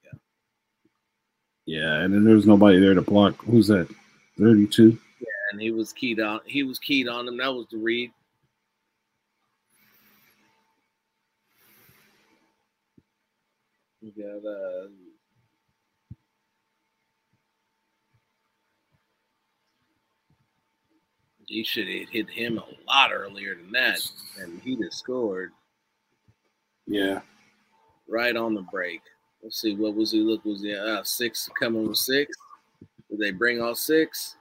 [1.65, 3.43] Yeah, and then there was nobody there to block.
[3.43, 3.87] Who's that?
[4.37, 4.97] 32.
[5.19, 6.41] Yeah, And he was keyed on.
[6.45, 7.37] He was keyed on him.
[7.37, 8.11] That was the read.
[14.01, 14.87] We got uh.
[21.47, 23.99] He should have hit him a lot earlier than that,
[24.39, 25.51] and he'd have scored
[26.87, 27.21] Yeah.
[28.07, 29.01] right on the break.
[29.45, 30.21] Let's see, what was he?
[30.21, 32.35] Look, was he uh, six coming with six?
[33.11, 34.37] Did they bring all six?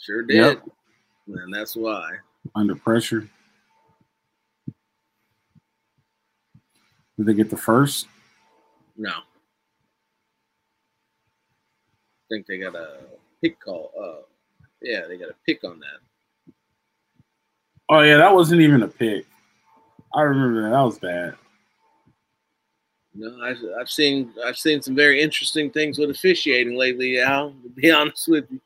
[0.00, 0.34] Sure did.
[0.34, 0.68] Yep.
[1.28, 2.10] And that's why.
[2.56, 3.28] Under pressure.
[7.16, 8.08] Did they get the first?
[8.96, 9.10] No.
[9.10, 9.22] I
[12.28, 12.96] think they got a
[13.40, 13.92] pick call.
[13.96, 14.22] Uh,
[14.82, 16.52] yeah, they got a pick on that.
[17.90, 19.24] Oh yeah, that wasn't even a pick.
[20.12, 20.70] I remember that.
[20.70, 21.36] That was bad.
[23.16, 27.50] No, I've, I've seen I've seen some very interesting things with officiating lately, Al.
[27.50, 28.60] To be honest with you,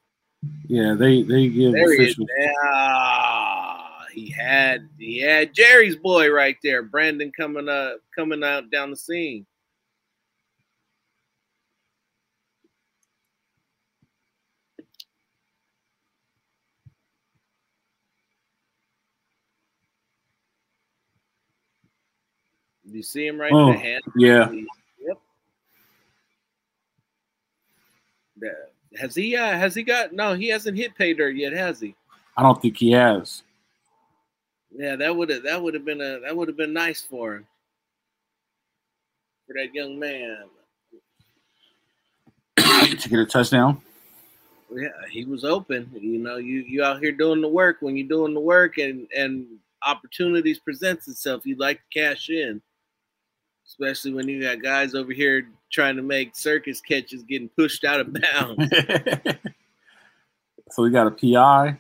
[0.67, 2.17] Yeah, they they give there he is.
[2.65, 8.91] Ah, he had he had Jerry's boy right there, Brenden coming up coming out down
[8.91, 9.47] the scene.
[22.91, 23.79] Do you see him right Oh, there?
[23.79, 25.19] Hand Yeah, Yep.
[28.39, 28.53] The
[28.99, 29.37] Has he?
[29.37, 30.13] Uh, has he got?
[30.13, 31.95] No, he hasn't hit pay dirt yet, has he?
[32.37, 33.43] I don't think he has.
[34.73, 37.37] Yeah, that would have that would have been a that would have been nice for
[37.37, 37.47] him,
[39.47, 40.45] for that young man.
[42.57, 43.81] to get a touchdown.
[44.73, 45.91] Yeah, he was open.
[45.95, 47.79] You know, you you out here doing the work.
[47.81, 49.47] When you're doing the work and and
[49.87, 52.63] opportunities presents itself, you'd like to cash in.
[53.71, 58.01] Especially when you got guys over here trying to make circus catches getting pushed out
[58.01, 58.69] of bounds.
[60.71, 61.79] so we got a PI.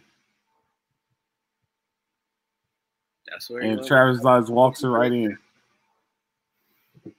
[3.28, 5.36] That's where and Travis Dye walks it right in.
[7.04, 7.12] Is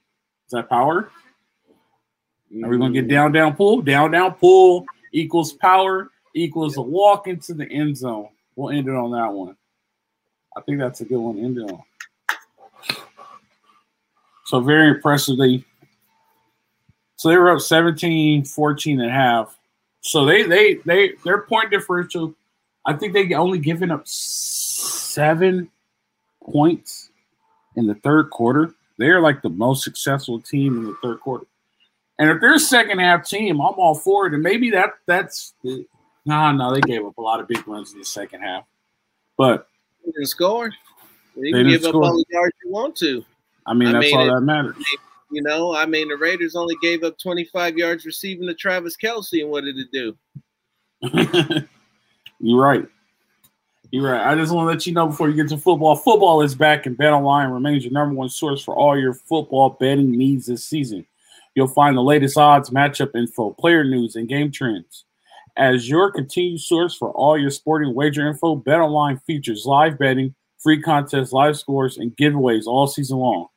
[0.52, 1.10] that power?
[2.64, 3.10] Are we gonna get mm.
[3.10, 8.30] down, down, pull, down, down, pull equals power equals a walk into the end zone?
[8.56, 9.54] We'll end it on that one.
[10.56, 11.82] I think that's a good one to end it on.
[14.46, 15.64] So very impressively.
[17.16, 19.56] So they were up 17, 14 and a half.
[20.00, 22.34] So they they they their point differential,
[22.84, 25.70] I think they only given up seven
[26.42, 27.10] points
[27.76, 28.74] in the third quarter.
[28.98, 31.46] They're like the most successful team in the third quarter.
[32.18, 34.34] And if they're a second half team, I'm all for it.
[34.34, 35.84] And maybe that that's no,
[36.24, 38.64] nah, no, they gave up a lot of big runs in the second half.
[39.36, 39.68] But
[40.04, 40.70] they didn't score.
[41.36, 42.04] You can give score.
[42.04, 43.24] up all the yards you want to.
[43.66, 44.76] I mean, I that's mean, all it, that matters.
[45.30, 49.40] You know, I mean, the Raiders only gave up 25 yards receiving to Travis Kelce,
[49.40, 50.16] and what did it do?
[52.40, 52.86] You're right.
[53.90, 54.26] You're right.
[54.26, 55.96] I just want to let you know before you get to football.
[55.96, 59.76] Football is back, and Bet Online remains your number one source for all your football
[59.78, 61.06] betting needs this season.
[61.54, 65.04] You'll find the latest odds, matchup info, player news, and game trends.
[65.56, 70.80] As your continued source for all your sporting wager info, BetOnline features live betting, free
[70.80, 73.48] contests, live scores, and giveaways all season long.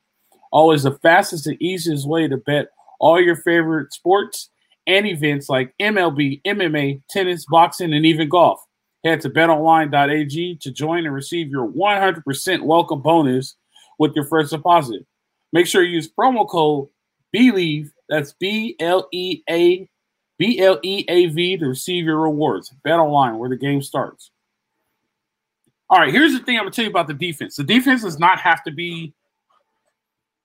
[0.56, 4.48] Always the fastest and easiest way to bet all your favorite sports
[4.86, 8.64] and events like MLB, MMA, tennis, boxing, and even golf.
[9.04, 13.56] Head to betonline.ag to join and receive your 100% welcome bonus
[13.98, 15.04] with your first deposit.
[15.52, 16.88] Make sure you use promo code
[17.34, 19.86] Bleav, that's B L E A
[20.38, 22.72] B L E A V to receive your rewards.
[22.82, 24.30] BetOnline, where the game starts.
[25.90, 27.56] All right, here's the thing I'm gonna tell you about the defense.
[27.56, 29.12] The defense does not have to be.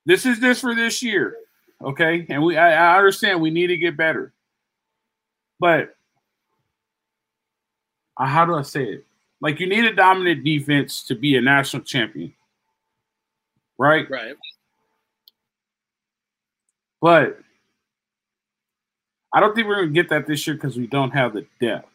[0.05, 1.35] This is this for this year,
[1.83, 2.25] okay?
[2.29, 4.33] And we I, I understand we need to get better,
[5.59, 5.95] but
[8.17, 9.05] uh, how do I say it?
[9.41, 12.33] Like you need a dominant defense to be a national champion,
[13.77, 14.09] right?
[14.09, 14.35] Right.
[17.01, 17.39] But
[19.33, 21.45] I don't think we're going to get that this year because we don't have the
[21.59, 21.87] depth.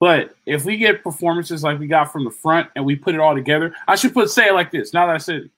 [0.00, 3.20] But if we get performances like we got from the front and we put it
[3.20, 4.94] all together, I should put say it like this.
[4.94, 5.50] Now that I said it,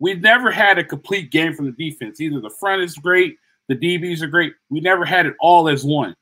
[0.00, 2.20] we've never had a complete game from the defense.
[2.20, 3.36] Either the front is great,
[3.68, 4.54] the DBs are great.
[4.68, 6.16] We never had it all as one.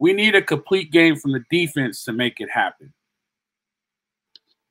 [0.00, 2.92] We need a complete game from the defense to make it happen.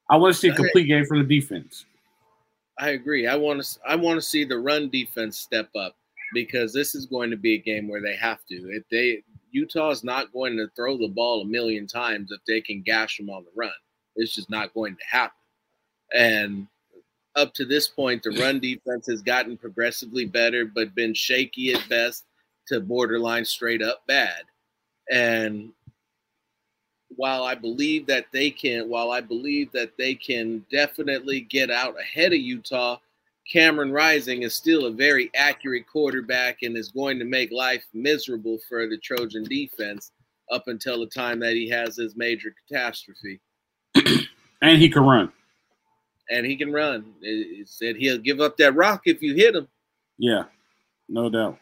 [0.10, 1.86] I want to see a complete game from the defense.
[2.80, 3.28] I agree.
[3.28, 5.96] I want to I want to see the run defense step up
[6.34, 8.56] because this is going to be a game where they have to.
[8.56, 12.62] If they Utah is not going to throw the ball a million times if they
[12.62, 13.72] can gash them on the run.
[14.16, 15.36] It's just not going to happen.
[16.16, 16.68] And
[17.38, 21.88] up to this point, the run defense has gotten progressively better, but been shaky at
[21.88, 22.26] best
[22.68, 24.44] to borderline straight up bad.
[25.10, 25.72] And
[27.16, 32.00] while I believe that they can, while I believe that they can definitely get out
[32.00, 32.98] ahead of Utah,
[33.50, 38.58] Cameron Rising is still a very accurate quarterback and is going to make life miserable
[38.68, 40.12] for the Trojan defense
[40.52, 43.40] up until the time that he has his major catastrophe.
[44.62, 45.32] and he can run.
[46.30, 47.14] And he can run.
[47.22, 49.68] It said he'll give up that rock if you hit him.
[50.18, 50.44] Yeah,
[51.08, 51.58] no doubt.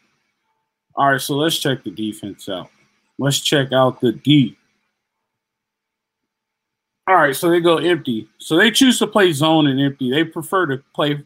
[0.96, 2.70] All right, so let's check the defense out.
[3.20, 4.58] Let's check out the D.
[7.08, 8.28] All right, so they go empty.
[8.40, 10.10] So they choose to play zone and empty.
[10.10, 11.24] They prefer to play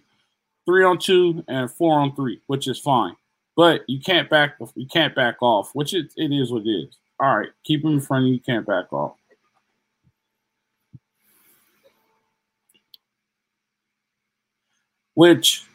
[0.65, 3.15] three on two and four on three, which is fine.
[3.55, 6.97] But you can't back you can't back off, which it, it is what it is.
[7.19, 8.33] All right, keep them in front of you.
[8.35, 9.15] You can't back off.
[15.19, 15.65] Which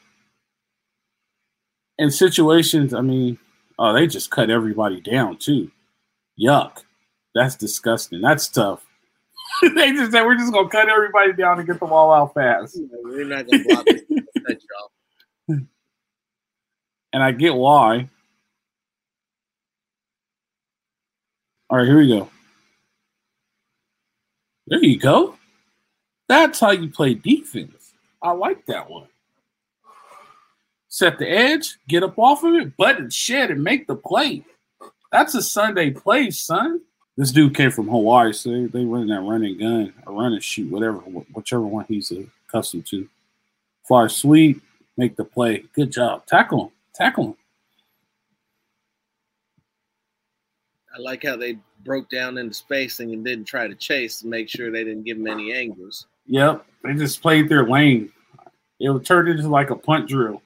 [1.98, 3.36] in situations, I mean,
[3.78, 5.70] oh, they just cut everybody down too.
[6.40, 6.78] Yuck.
[7.34, 8.22] That's disgusting.
[8.22, 8.86] That's tough.
[9.74, 12.80] they just said we're just gonna cut everybody down and get them all out fast.
[13.02, 15.58] we're not gonna block that job.
[17.12, 18.08] And I get why.
[21.68, 22.30] All right, here we go.
[24.68, 25.36] There you go.
[26.30, 27.92] That's how you play defense.
[28.22, 29.08] I like that one.
[30.94, 34.44] Set the edge, get up off of it, button shed, and make the play.
[35.10, 36.82] That's a Sunday play, son.
[37.16, 40.70] This dude came from Hawaii, so they, they run that running gun a running shoot,
[40.70, 43.08] whatever, whichever one he's accustomed to.
[43.88, 44.62] Far sweep,
[44.96, 45.64] make the play.
[45.74, 46.26] Good job.
[46.26, 46.70] Tackle him.
[46.94, 47.36] Tackle him.
[50.96, 54.48] I like how they broke down into spacing and didn't try to chase to make
[54.48, 56.06] sure they didn't give him any angles.
[56.26, 56.64] Yep.
[56.84, 58.12] They just played their lane.
[58.78, 60.40] It turned into like a punt drill.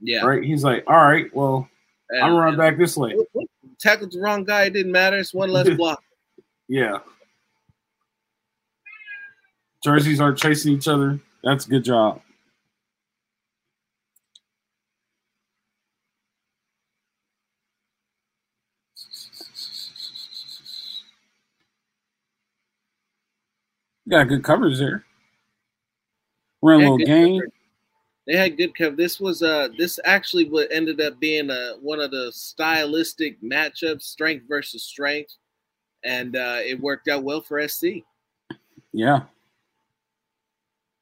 [0.00, 0.24] Yeah.
[0.24, 0.42] Right?
[0.42, 1.68] He's like, all right, well,
[2.10, 3.16] and, I'm running back this way.
[3.80, 4.64] Tackled the wrong guy.
[4.64, 5.18] It didn't matter.
[5.18, 6.02] It's one less block.
[6.68, 6.98] yeah.
[9.84, 11.20] Jerseys aren't chasing each other.
[11.44, 12.20] That's a good job.
[24.08, 25.04] got good covers there.
[26.62, 27.40] Ran a little game.
[27.40, 27.52] Coverage.
[28.28, 28.94] They had good cover.
[28.94, 34.02] This was uh this actually what ended up being uh one of the stylistic matchups,
[34.02, 35.34] strength versus strength,
[36.04, 38.04] and uh it worked out well for SC.
[38.92, 39.22] Yeah.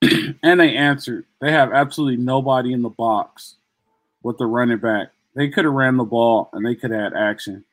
[0.03, 1.27] and they answered.
[1.41, 3.57] They have absolutely nobody in the box
[4.23, 5.09] with the running back.
[5.35, 7.65] They could have ran the ball and they could have had action.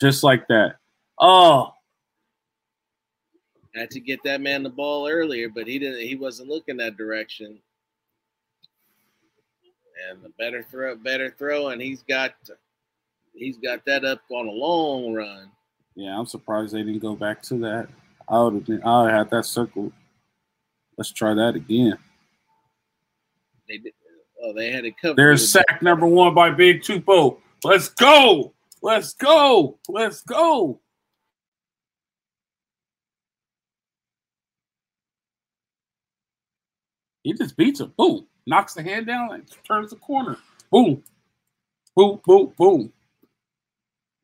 [0.00, 0.76] Just like that.
[1.20, 1.74] Oh,
[3.74, 6.00] had to get that man the ball earlier, but he didn't.
[6.00, 7.58] He wasn't looking that direction.
[10.10, 12.34] And the better throw, better throw, and he's got
[13.34, 15.50] he's got that up on a long run.
[15.94, 17.88] Yeah, I'm surprised they didn't go back to that.
[18.28, 18.82] I would have been.
[18.82, 19.92] I would have had that circled.
[20.96, 21.98] Let's try that again.
[23.68, 23.92] They did.
[24.42, 25.16] Oh, they had it covered.
[25.16, 27.38] There's sack number one by Big Tupo.
[27.62, 28.52] Let's go.
[28.82, 29.78] Let's go.
[29.88, 30.80] Let's go.
[37.22, 37.92] He just beats him.
[37.96, 38.26] Boom.
[38.46, 40.36] Knocks the hand down and turns the corner.
[40.70, 41.02] Boom.
[41.94, 42.92] Boom, boom, boom.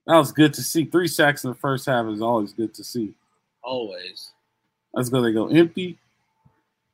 [0.07, 0.87] That was good to see.
[0.87, 3.15] Three sacks in the first half is always good to see.
[3.63, 4.31] Always.
[4.95, 5.21] Let's go.
[5.21, 5.99] They go empty.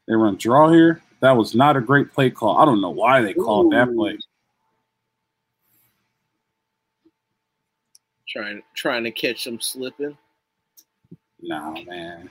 [0.09, 1.01] They run draw here.
[1.20, 2.59] That was not a great play call.
[2.59, 3.77] I don't know why they called Ooh.
[3.77, 4.18] that play.
[8.29, 10.18] Trying trying to catch them slipping.
[11.41, 12.29] Nah, man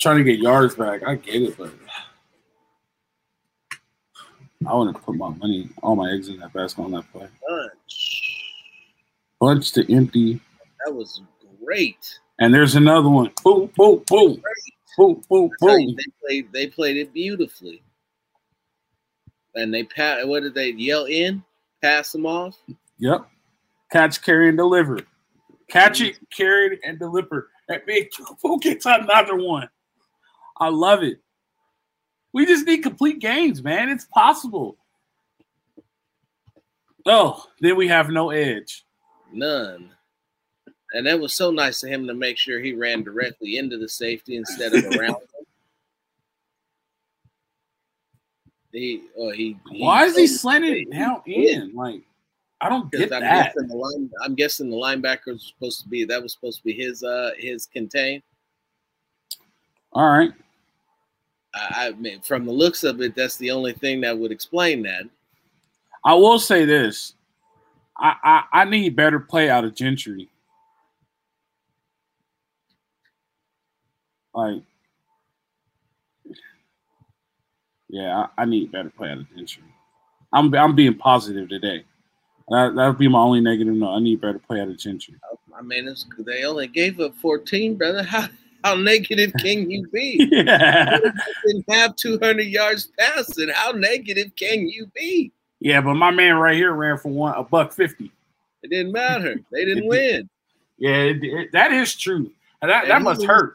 [0.00, 1.02] trying to get yards back.
[1.06, 1.72] I get it, but
[4.68, 7.28] I wouldn't put my money, all my eggs in that basket on that play.
[7.48, 8.42] Bunch.
[9.40, 10.40] Bunch to empty.
[10.84, 11.20] That was
[11.64, 12.18] great.
[12.38, 13.30] And there's another one.
[13.44, 14.42] Boom, boom, boom.
[14.96, 15.96] Boom, boom, boom.
[15.96, 17.82] They played, they played it beautifully.
[19.54, 21.42] And they pat what did they yell in?
[21.82, 22.56] Pass them off?
[22.98, 23.26] Yep.
[23.92, 24.98] Catch, carry, and deliver.
[25.68, 26.24] Catch it, mm-hmm.
[26.36, 27.50] carry it, and deliver.
[27.68, 28.08] That big
[28.42, 29.68] who gets another one.
[30.58, 31.20] I love it.
[32.36, 33.88] We just need complete games, man.
[33.88, 34.76] It's possible.
[37.06, 38.84] Oh, then we have no edge.
[39.32, 39.88] None.
[40.92, 43.88] And that was so nice of him to make sure he ran directly into the
[43.88, 45.46] safety instead of around him.
[48.70, 51.72] He, oh, he, he Why is he slanted down in?
[51.74, 52.02] Like,
[52.60, 53.54] I don't get I'm that.
[53.54, 56.74] Guessing line, I'm guessing the linebacker was supposed to be that was supposed to be
[56.74, 58.22] his uh his contain.
[59.94, 60.34] All right.
[61.56, 65.04] I mean, from the looks of it, that's the only thing that would explain that.
[66.04, 67.14] I will say this:
[67.96, 70.28] I I, I need better play out of Gentry.
[74.34, 74.62] Like,
[77.88, 79.62] yeah, I, I need better play out of Gentry.
[80.32, 81.84] I'm I'm being positive today.
[82.48, 83.94] That that would be my only negative note.
[83.94, 85.14] I need better play out of Gentry.
[85.32, 88.02] Oh, I mean, they only gave up 14, brother.
[88.04, 88.28] How
[88.66, 90.28] how negative can you be?
[90.36, 90.98] Yeah.
[91.46, 93.48] didn't have 200 yards passing.
[93.54, 95.30] How negative can you be?
[95.60, 98.10] Yeah, but my man right here ran for one a buck fifty.
[98.62, 99.40] It didn't matter.
[99.52, 100.28] They didn't win.
[100.78, 102.30] Yeah, it, it, that is true.
[102.60, 103.54] That and that must hurt.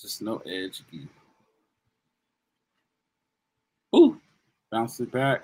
[0.00, 0.82] Just no edge.
[0.94, 1.06] Ooh,
[4.70, 5.42] bounce it back.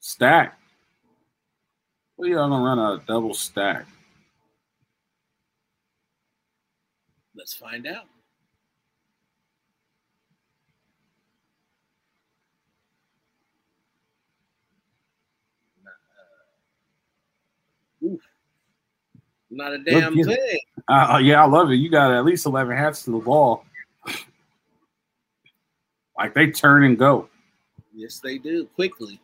[0.00, 0.58] Stack.
[2.18, 3.86] Are y'all gonna run a double stack?
[7.36, 8.06] Let's find out.
[19.58, 20.58] Not a damn Look, thing.
[20.86, 21.74] Uh, uh, yeah, I love it.
[21.74, 23.64] You got at least 11 hats to the ball.
[26.16, 27.28] like they turn and go.
[27.92, 29.20] Yes, they do quickly.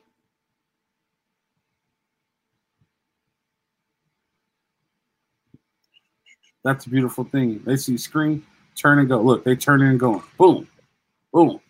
[6.64, 7.62] That's a beautiful thing.
[7.64, 9.22] They see screen, turn and go.
[9.22, 10.24] Look, they turn and going.
[10.36, 10.66] Boom,
[11.32, 11.60] boom.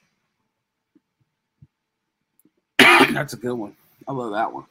[2.79, 3.77] That's a good one.
[4.09, 4.65] I love that one.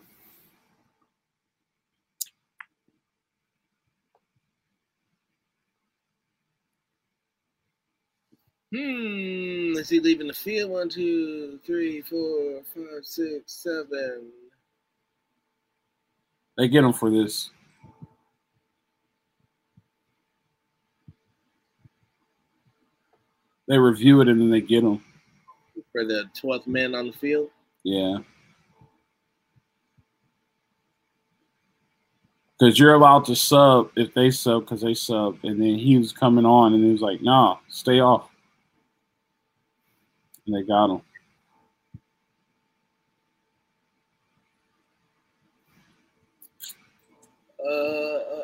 [8.74, 9.78] Hmm.
[9.78, 10.72] Is he leaving the field?
[10.72, 14.32] One, two, three, four, five, six, seven.
[16.58, 17.52] They get him for this.
[23.68, 25.04] They review it and then they get him.
[25.92, 27.50] For the 12th man on the field?
[27.84, 28.18] Yeah.
[32.58, 35.38] Because you're allowed to sub if they sub because they sub.
[35.44, 38.33] And then he was coming on and he was like, nah, stay off.
[40.46, 41.02] And they got him.
[47.66, 48.44] Uh, uh,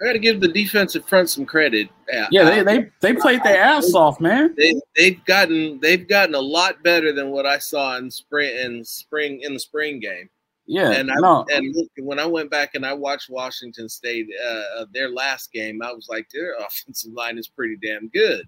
[0.00, 1.88] I got to give the defensive front some credit.
[2.30, 4.54] Yeah, they they, they played their ass off, man.
[4.56, 8.84] They they've gotten they've gotten a lot better than what I saw in spring in
[8.84, 10.28] spring in the spring game.
[10.66, 11.44] Yeah, and I no.
[11.50, 15.82] and look, when I went back and I watched Washington State uh, their last game,
[15.82, 18.46] I was like, their offensive line is pretty damn good,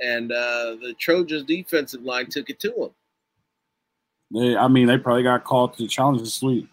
[0.00, 2.90] and uh, the Trojans' defensive line took it to them.
[4.32, 6.66] They, I mean, they probably got called to the challenge this week,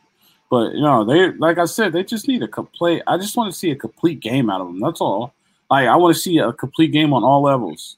[0.49, 3.03] but you know, they like I said, they just need a complete.
[3.07, 4.79] I just want to see a complete game out of them.
[4.79, 5.33] That's all.
[5.69, 7.97] Like I want to see a complete game on all levels.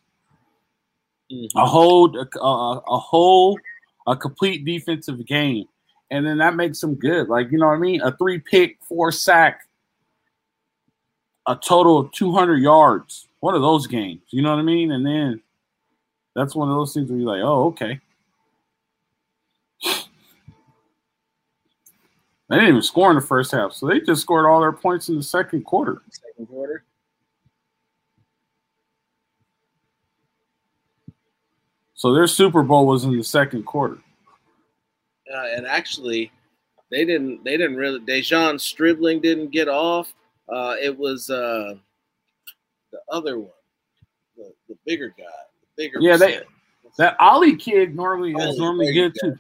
[1.32, 1.56] Mm-hmm.
[1.56, 3.60] A whole, a, a, a whole,
[4.08, 5.68] a complete defensive game
[6.12, 7.30] and then that makes them good.
[7.30, 8.02] Like, you know what I mean?
[8.02, 9.62] A three pick, four sack,
[11.48, 13.28] a total of 200 yards.
[13.40, 14.92] One of those games, you know what I mean?
[14.92, 15.42] And then
[16.36, 18.00] that's one of those things where you're like, oh, okay.
[22.50, 25.08] They didn't even score in the first half, so they just scored all their points
[25.08, 26.02] in the second quarter.
[26.10, 26.84] Second quarter.
[31.94, 34.00] So their Super Bowl was in the second quarter
[35.34, 36.32] uh, and actually,
[36.92, 37.44] they didn't.
[37.44, 38.00] They didn't really.
[38.00, 40.12] De'Zhaun Stribling didn't get off.
[40.48, 41.76] Uh, it was uh,
[42.92, 43.52] the other one,
[44.36, 45.24] the, the bigger guy,
[45.62, 46.00] the bigger.
[46.02, 46.42] Yeah, they,
[46.98, 49.38] that Ollie kid normally is normally good too.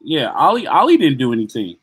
[0.00, 1.76] Yeah, Ollie Ollie didn't do anything.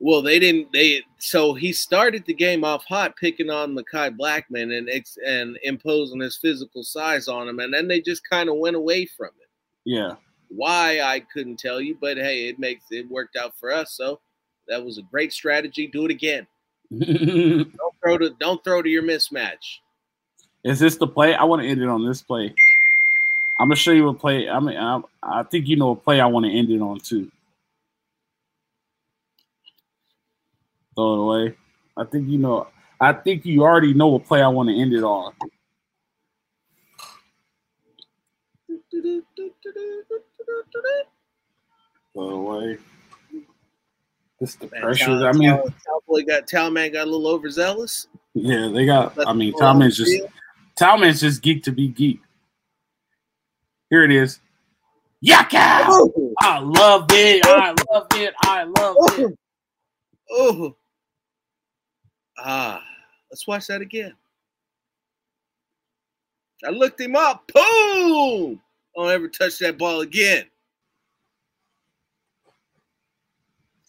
[0.00, 0.72] Well, they didn't.
[0.72, 5.56] They so he started the game off hot, picking on Mekhi Blackmon and ex, and
[5.62, 9.30] imposing his physical size on him, and then they just kind of went away from
[9.40, 9.48] it.
[9.84, 10.16] Yeah.
[10.54, 13.92] Why I couldn't tell you, but hey, it makes it worked out for us.
[13.92, 14.20] So
[14.68, 15.86] that was a great strategy.
[15.86, 16.46] Do it again.
[16.90, 17.72] don't
[18.02, 19.78] throw to don't throw to your mismatch.
[20.64, 21.34] Is this the play?
[21.34, 22.54] I want to end it on this play.
[23.58, 24.48] I'm gonna show you a play.
[24.48, 27.00] I mean, I, I think you know a play I want to end it on
[27.00, 27.30] too.
[30.94, 31.56] Throw it away.
[31.96, 32.68] I think you know.
[33.00, 35.32] I think you already know what play I want to end it on.
[42.14, 42.78] Go away.
[44.40, 45.06] This the man, pressure.
[45.06, 48.08] Tal, I mean, Cowboy got Talman got a little overzealous.
[48.34, 49.14] Yeah, they got.
[49.26, 50.20] I mean, Talman's just
[50.76, 52.20] Talman's just geek to be geek.
[53.88, 54.40] Here it is.
[55.20, 55.84] Yaka!
[55.86, 56.34] Oh.
[56.40, 57.46] I love it.
[57.46, 58.34] I love it.
[58.40, 59.38] I love it.
[60.30, 60.76] Oh.
[62.38, 62.82] Ah,
[63.30, 64.14] let's watch that again.
[66.64, 67.50] I looked him up.
[67.52, 68.60] Boom!
[68.96, 70.44] Don't ever touch that ball again.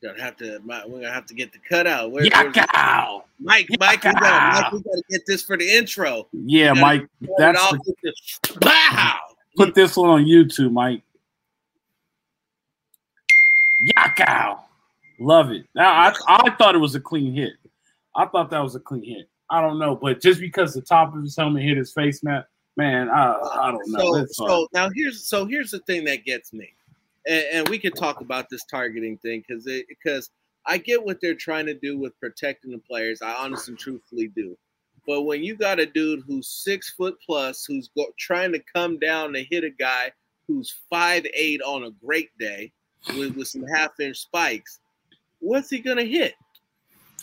[0.01, 0.59] Gonna have to.
[0.65, 2.11] We're gonna have to get the cutout.
[2.11, 3.23] Where, Yakkow!
[3.39, 6.27] Mike, Mike, we gotta, Mike, we gotta get this for the intro.
[6.33, 7.07] Yeah, Mike.
[7.37, 8.13] That's the,
[8.61, 9.17] wow.
[9.55, 11.03] Put this one on YouTube, Mike.
[13.95, 14.59] Yakkow!
[15.21, 15.65] Love it.
[15.73, 17.53] Now I, I thought it was a clean hit.
[18.13, 19.29] I thought that was a clean hit.
[19.49, 22.43] I don't know, but just because the top of his helmet hit his face, man,
[22.75, 24.25] man, I, I don't know.
[24.25, 26.73] So, so now here's so here's the thing that gets me,
[27.27, 30.29] and, and we could talk about this targeting thing because because
[30.65, 33.21] I get what they're trying to do with protecting the players.
[33.21, 34.57] I honestly, truthfully do.
[35.05, 38.97] But when you got a dude who's six foot plus, who's go, trying to come
[38.99, 40.11] down to hit a guy
[40.47, 42.71] who's five eight on a great day
[43.17, 44.79] with, with some half inch spikes,
[45.39, 46.35] what's he gonna hit?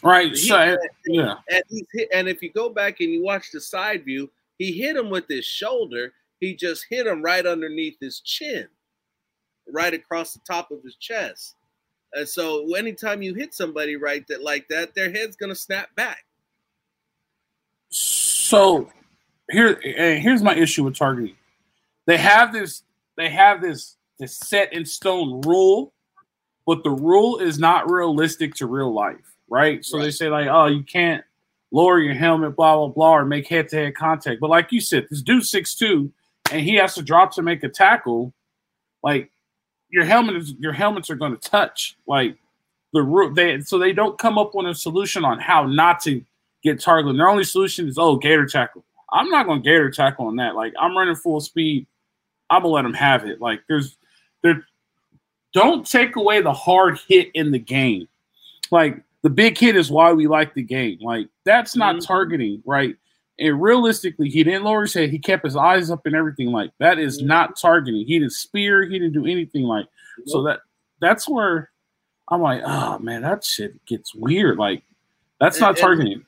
[0.03, 0.30] Right.
[0.30, 0.76] He, so,
[1.07, 1.36] yeah.
[1.51, 4.30] And, he's hit, and if you go back and you watch the side view,
[4.61, 6.12] he hit him with his shoulder.
[6.38, 8.68] He just hit him right underneath his chin,
[9.66, 11.56] right across the top of his chest.
[12.12, 16.26] And so anytime you hit somebody right that like that, their head's gonna snap back.
[17.88, 18.90] So
[19.50, 21.36] here here's my issue with targeting.
[22.06, 22.82] They have this
[23.16, 25.94] they have this this set in stone rule,
[26.66, 29.82] but the rule is not realistic to real life, right?
[29.82, 30.04] So right.
[30.04, 31.24] they say like, oh, you can't
[31.70, 34.40] lower your helmet, blah blah blah, or make head to head contact.
[34.40, 36.12] But like you said, this dude six two,
[36.50, 38.32] and he has to drop to make a tackle.
[39.02, 39.30] Like
[39.90, 41.96] your helmet is your helmets are going to touch.
[42.06, 42.36] Like
[42.92, 46.22] the root they so they don't come up with a solution on how not to
[46.62, 47.18] get targeted.
[47.18, 48.84] Their only solution is oh gator tackle.
[49.12, 50.54] I'm not going to gator tackle on that.
[50.54, 51.86] Like I'm running full speed.
[52.48, 53.40] I'm gonna let them have it.
[53.40, 53.96] Like there's
[54.42, 54.64] there.
[55.52, 58.06] Don't take away the hard hit in the game.
[58.70, 60.98] Like the big hit is why we like the game.
[61.00, 62.04] Like that's not mm-hmm.
[62.04, 62.96] targeting, right?
[63.38, 65.10] And realistically, he didn't lower his head.
[65.10, 66.48] He kept his eyes up and everything.
[66.48, 67.28] Like that is mm-hmm.
[67.28, 68.06] not targeting.
[68.06, 68.82] He didn't spear.
[68.82, 69.62] He didn't do anything.
[69.64, 69.86] Like
[70.26, 70.60] so that
[71.00, 71.70] that's where
[72.28, 74.58] I'm like, oh man, that shit gets weird.
[74.58, 74.82] Like
[75.38, 76.24] that's not targeting.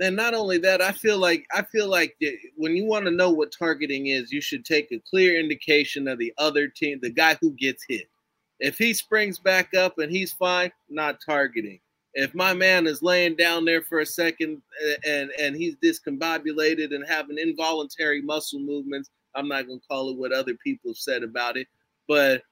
[0.00, 2.16] And not only that, I feel like I feel like
[2.56, 6.18] when you want to know what targeting is, you should take a clear indication of
[6.18, 8.08] the other team, the guy who gets hit.
[8.58, 11.80] If he springs back up and he's fine, not targeting
[12.14, 14.62] if my man is laying down there for a second
[15.06, 20.32] and and he's discombobulated and having involuntary muscle movements, I'm not gonna call it what
[20.32, 21.66] other people have said about it,
[22.06, 22.42] but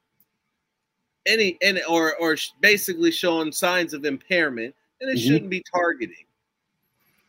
[1.26, 5.28] any and or or basically showing signs of impairment, and it mm-hmm.
[5.28, 6.26] shouldn't be targeting.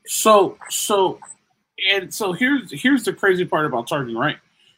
[0.08, 1.20] So so
[1.92, 4.38] and so here's here's the crazy part about targeting, right?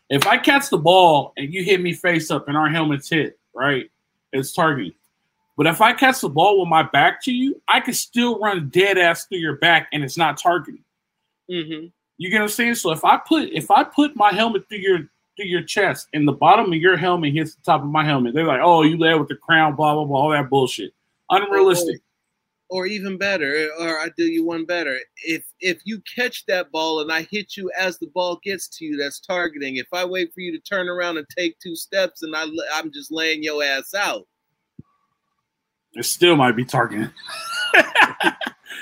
[0.10, 3.40] If I catch the ball and you hit me face up and our helmets hit,
[3.56, 3.90] right?
[4.34, 4.94] It's targeting.
[5.58, 8.70] But if I catch the ball with my back to you, I can still run
[8.70, 10.84] dead ass through your back and it's not targeting.
[11.50, 11.88] Mm-hmm.
[12.18, 12.76] You get what I'm saying?
[12.76, 15.00] So if I put if I put my helmet through your
[15.36, 18.34] through your chest and the bottom of your helmet hits the top of my helmet,
[18.34, 20.94] they're like, "Oh, you led with the crown, blah blah blah, all that bullshit."
[21.30, 22.02] Unrealistic.
[22.70, 24.98] Or, or even better, or I do you one better.
[25.24, 28.86] If if you catch that ball and I hit you as the ball gets to
[28.86, 29.76] you, that's targeting.
[29.76, 32.92] If I wait for you to turn around and take two steps and I I'm
[32.92, 34.26] just laying your ass out
[35.96, 37.10] it still might be targeting.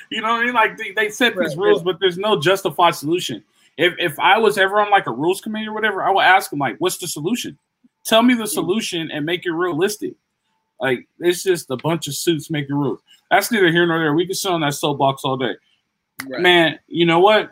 [0.09, 0.53] you know what I mean?
[0.53, 3.43] Like they, they set these rules, but there's no justified solution.
[3.77, 6.49] If if I was ever on like a rules committee or whatever, I would ask
[6.49, 7.57] them like, "What's the solution?
[8.05, 8.47] Tell me the hmm.
[8.47, 10.13] solution and make it realistic."
[10.79, 12.99] Like it's just a bunch of suits making rules.
[13.31, 14.13] That's neither here nor there.
[14.13, 15.55] We can sit on that soapbox all day.
[16.27, 16.41] Right.
[16.41, 17.51] Man, you know what?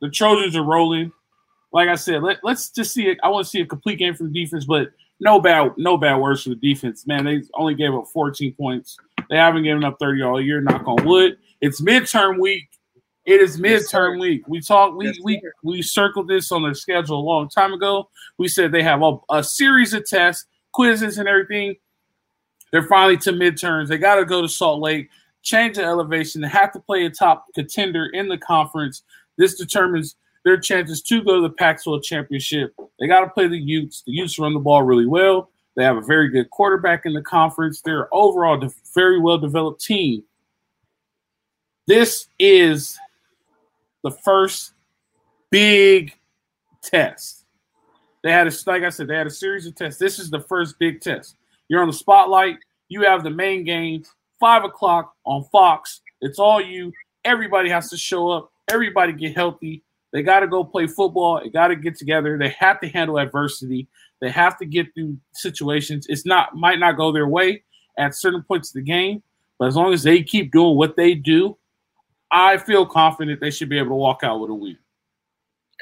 [0.00, 1.12] The Trojans are rolling.
[1.72, 3.18] Like I said, let, let's just see it.
[3.22, 6.16] I want to see a complete game from the defense, but no bad no bad
[6.16, 7.06] words for the defense.
[7.06, 8.96] Man, they only gave up 14 points.
[9.30, 10.60] They haven't given up 30 all year.
[10.60, 11.36] Knock on wood.
[11.60, 12.68] It's midterm week.
[13.24, 14.48] It is midterm yes, week.
[14.48, 14.96] We talked.
[14.96, 18.10] We yes, we we circled this on their schedule a long time ago.
[18.38, 21.76] We said they have a, a series of tests, quizzes, and everything.
[22.70, 23.88] They're finally to midterms.
[23.88, 25.08] They got to go to Salt Lake,
[25.42, 26.42] change the elevation.
[26.42, 29.04] They have to play a top contender in the conference.
[29.38, 32.74] This determines their chances to go to the Pac-12 championship.
[33.00, 34.02] They got to play the Utes.
[34.06, 35.50] The Utes run the ball really well.
[35.76, 37.80] They have a very good quarterback in the conference.
[37.80, 40.22] They're overall a very well developed team.
[41.86, 42.98] This is
[44.02, 44.72] the first
[45.50, 46.14] big
[46.82, 47.44] test.
[48.22, 49.98] They had a like I said, they had a series of tests.
[49.98, 51.36] This is the first big test.
[51.68, 52.58] You're on the spotlight.
[52.88, 54.04] You have the main game,
[54.38, 56.00] five o'clock on Fox.
[56.20, 56.92] It's all you.
[57.24, 58.52] Everybody has to show up.
[58.70, 59.82] Everybody get healthy.
[60.14, 61.40] They got to go play football.
[61.42, 62.38] They got to get together.
[62.38, 63.88] They have to handle adversity.
[64.20, 66.06] They have to get through situations.
[66.08, 67.64] It's not might not go their way
[67.98, 69.24] at certain points of the game,
[69.58, 71.58] but as long as they keep doing what they do,
[72.30, 74.78] I feel confident they should be able to walk out with a win.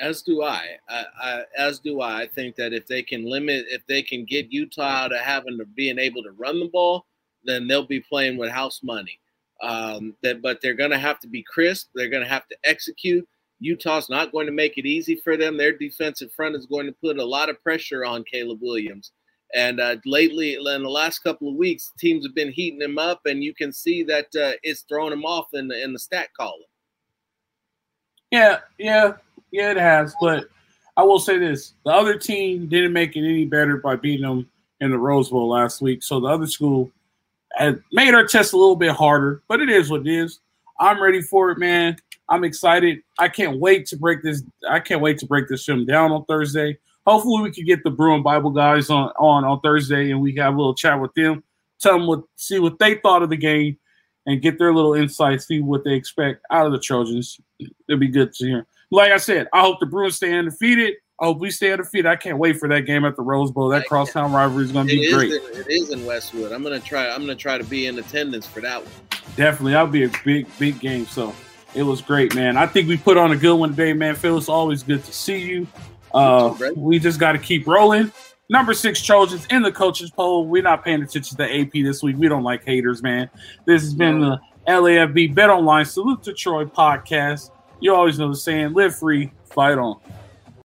[0.00, 0.64] As do I.
[0.88, 1.42] I, I.
[1.58, 2.22] As do I.
[2.22, 5.66] I think that if they can limit, if they can get Utah to having to
[5.66, 7.04] being able to run the ball,
[7.44, 9.18] then they'll be playing with house money.
[9.62, 11.90] Um, that, but they're going to have to be crisp.
[11.94, 13.28] They're going to have to execute.
[13.62, 15.56] Utah's not going to make it easy for them.
[15.56, 19.12] Their defensive front is going to put a lot of pressure on Caleb Williams.
[19.54, 23.20] And uh, lately, in the last couple of weeks, teams have been heating him up,
[23.26, 26.28] and you can see that uh, it's throwing him off in the, in the stat
[26.36, 26.62] column.
[28.30, 29.12] Yeah, yeah,
[29.50, 30.14] yeah, it has.
[30.20, 30.46] But
[30.96, 34.48] I will say this: the other team didn't make it any better by beating them
[34.80, 36.02] in the Rose Bowl last week.
[36.02, 36.90] So the other school
[37.92, 40.40] made our test a little bit harder, but it is what it is.
[40.80, 41.98] I'm ready for it, man.
[42.28, 43.00] I'm excited.
[43.18, 44.42] I can't wait to break this.
[44.68, 46.78] I can't wait to break this film down on Thursday.
[47.06, 50.54] Hopefully, we can get the Bruin Bible guys on on on Thursday, and we have
[50.54, 51.42] a little chat with them,
[51.80, 53.76] tell them what, see what they thought of the game,
[54.26, 57.40] and get their little insights, see what they expect out of the Trojans.
[57.58, 58.66] It'll be good to hear.
[58.90, 60.94] Like I said, I hope the Bruins stay undefeated.
[61.20, 62.06] I hope we stay undefeated.
[62.06, 63.68] I can't wait for that game at the Rose Bowl.
[63.68, 65.32] That crosstown rivalry is going to be great.
[65.32, 66.52] In, it is in Westwood.
[66.52, 67.08] I'm going to try.
[67.08, 68.92] I'm going to try to be in attendance for that one.
[69.36, 71.06] Definitely, that'll be a big, big game.
[71.06, 71.34] So
[71.74, 72.56] It was great, man.
[72.56, 74.14] I think we put on a good one today, man.
[74.14, 75.66] Phil, it's always good to see you.
[76.12, 78.12] Uh, we just got to keep rolling.
[78.50, 80.46] Number six Trojans in the coaches poll.
[80.46, 82.16] We're not paying attention to AP this week.
[82.18, 83.30] We don't like haters, man.
[83.64, 87.50] This has been the LAFB Bet Online Salute to Troy podcast.
[87.80, 89.98] You always know the saying: live free, fight on.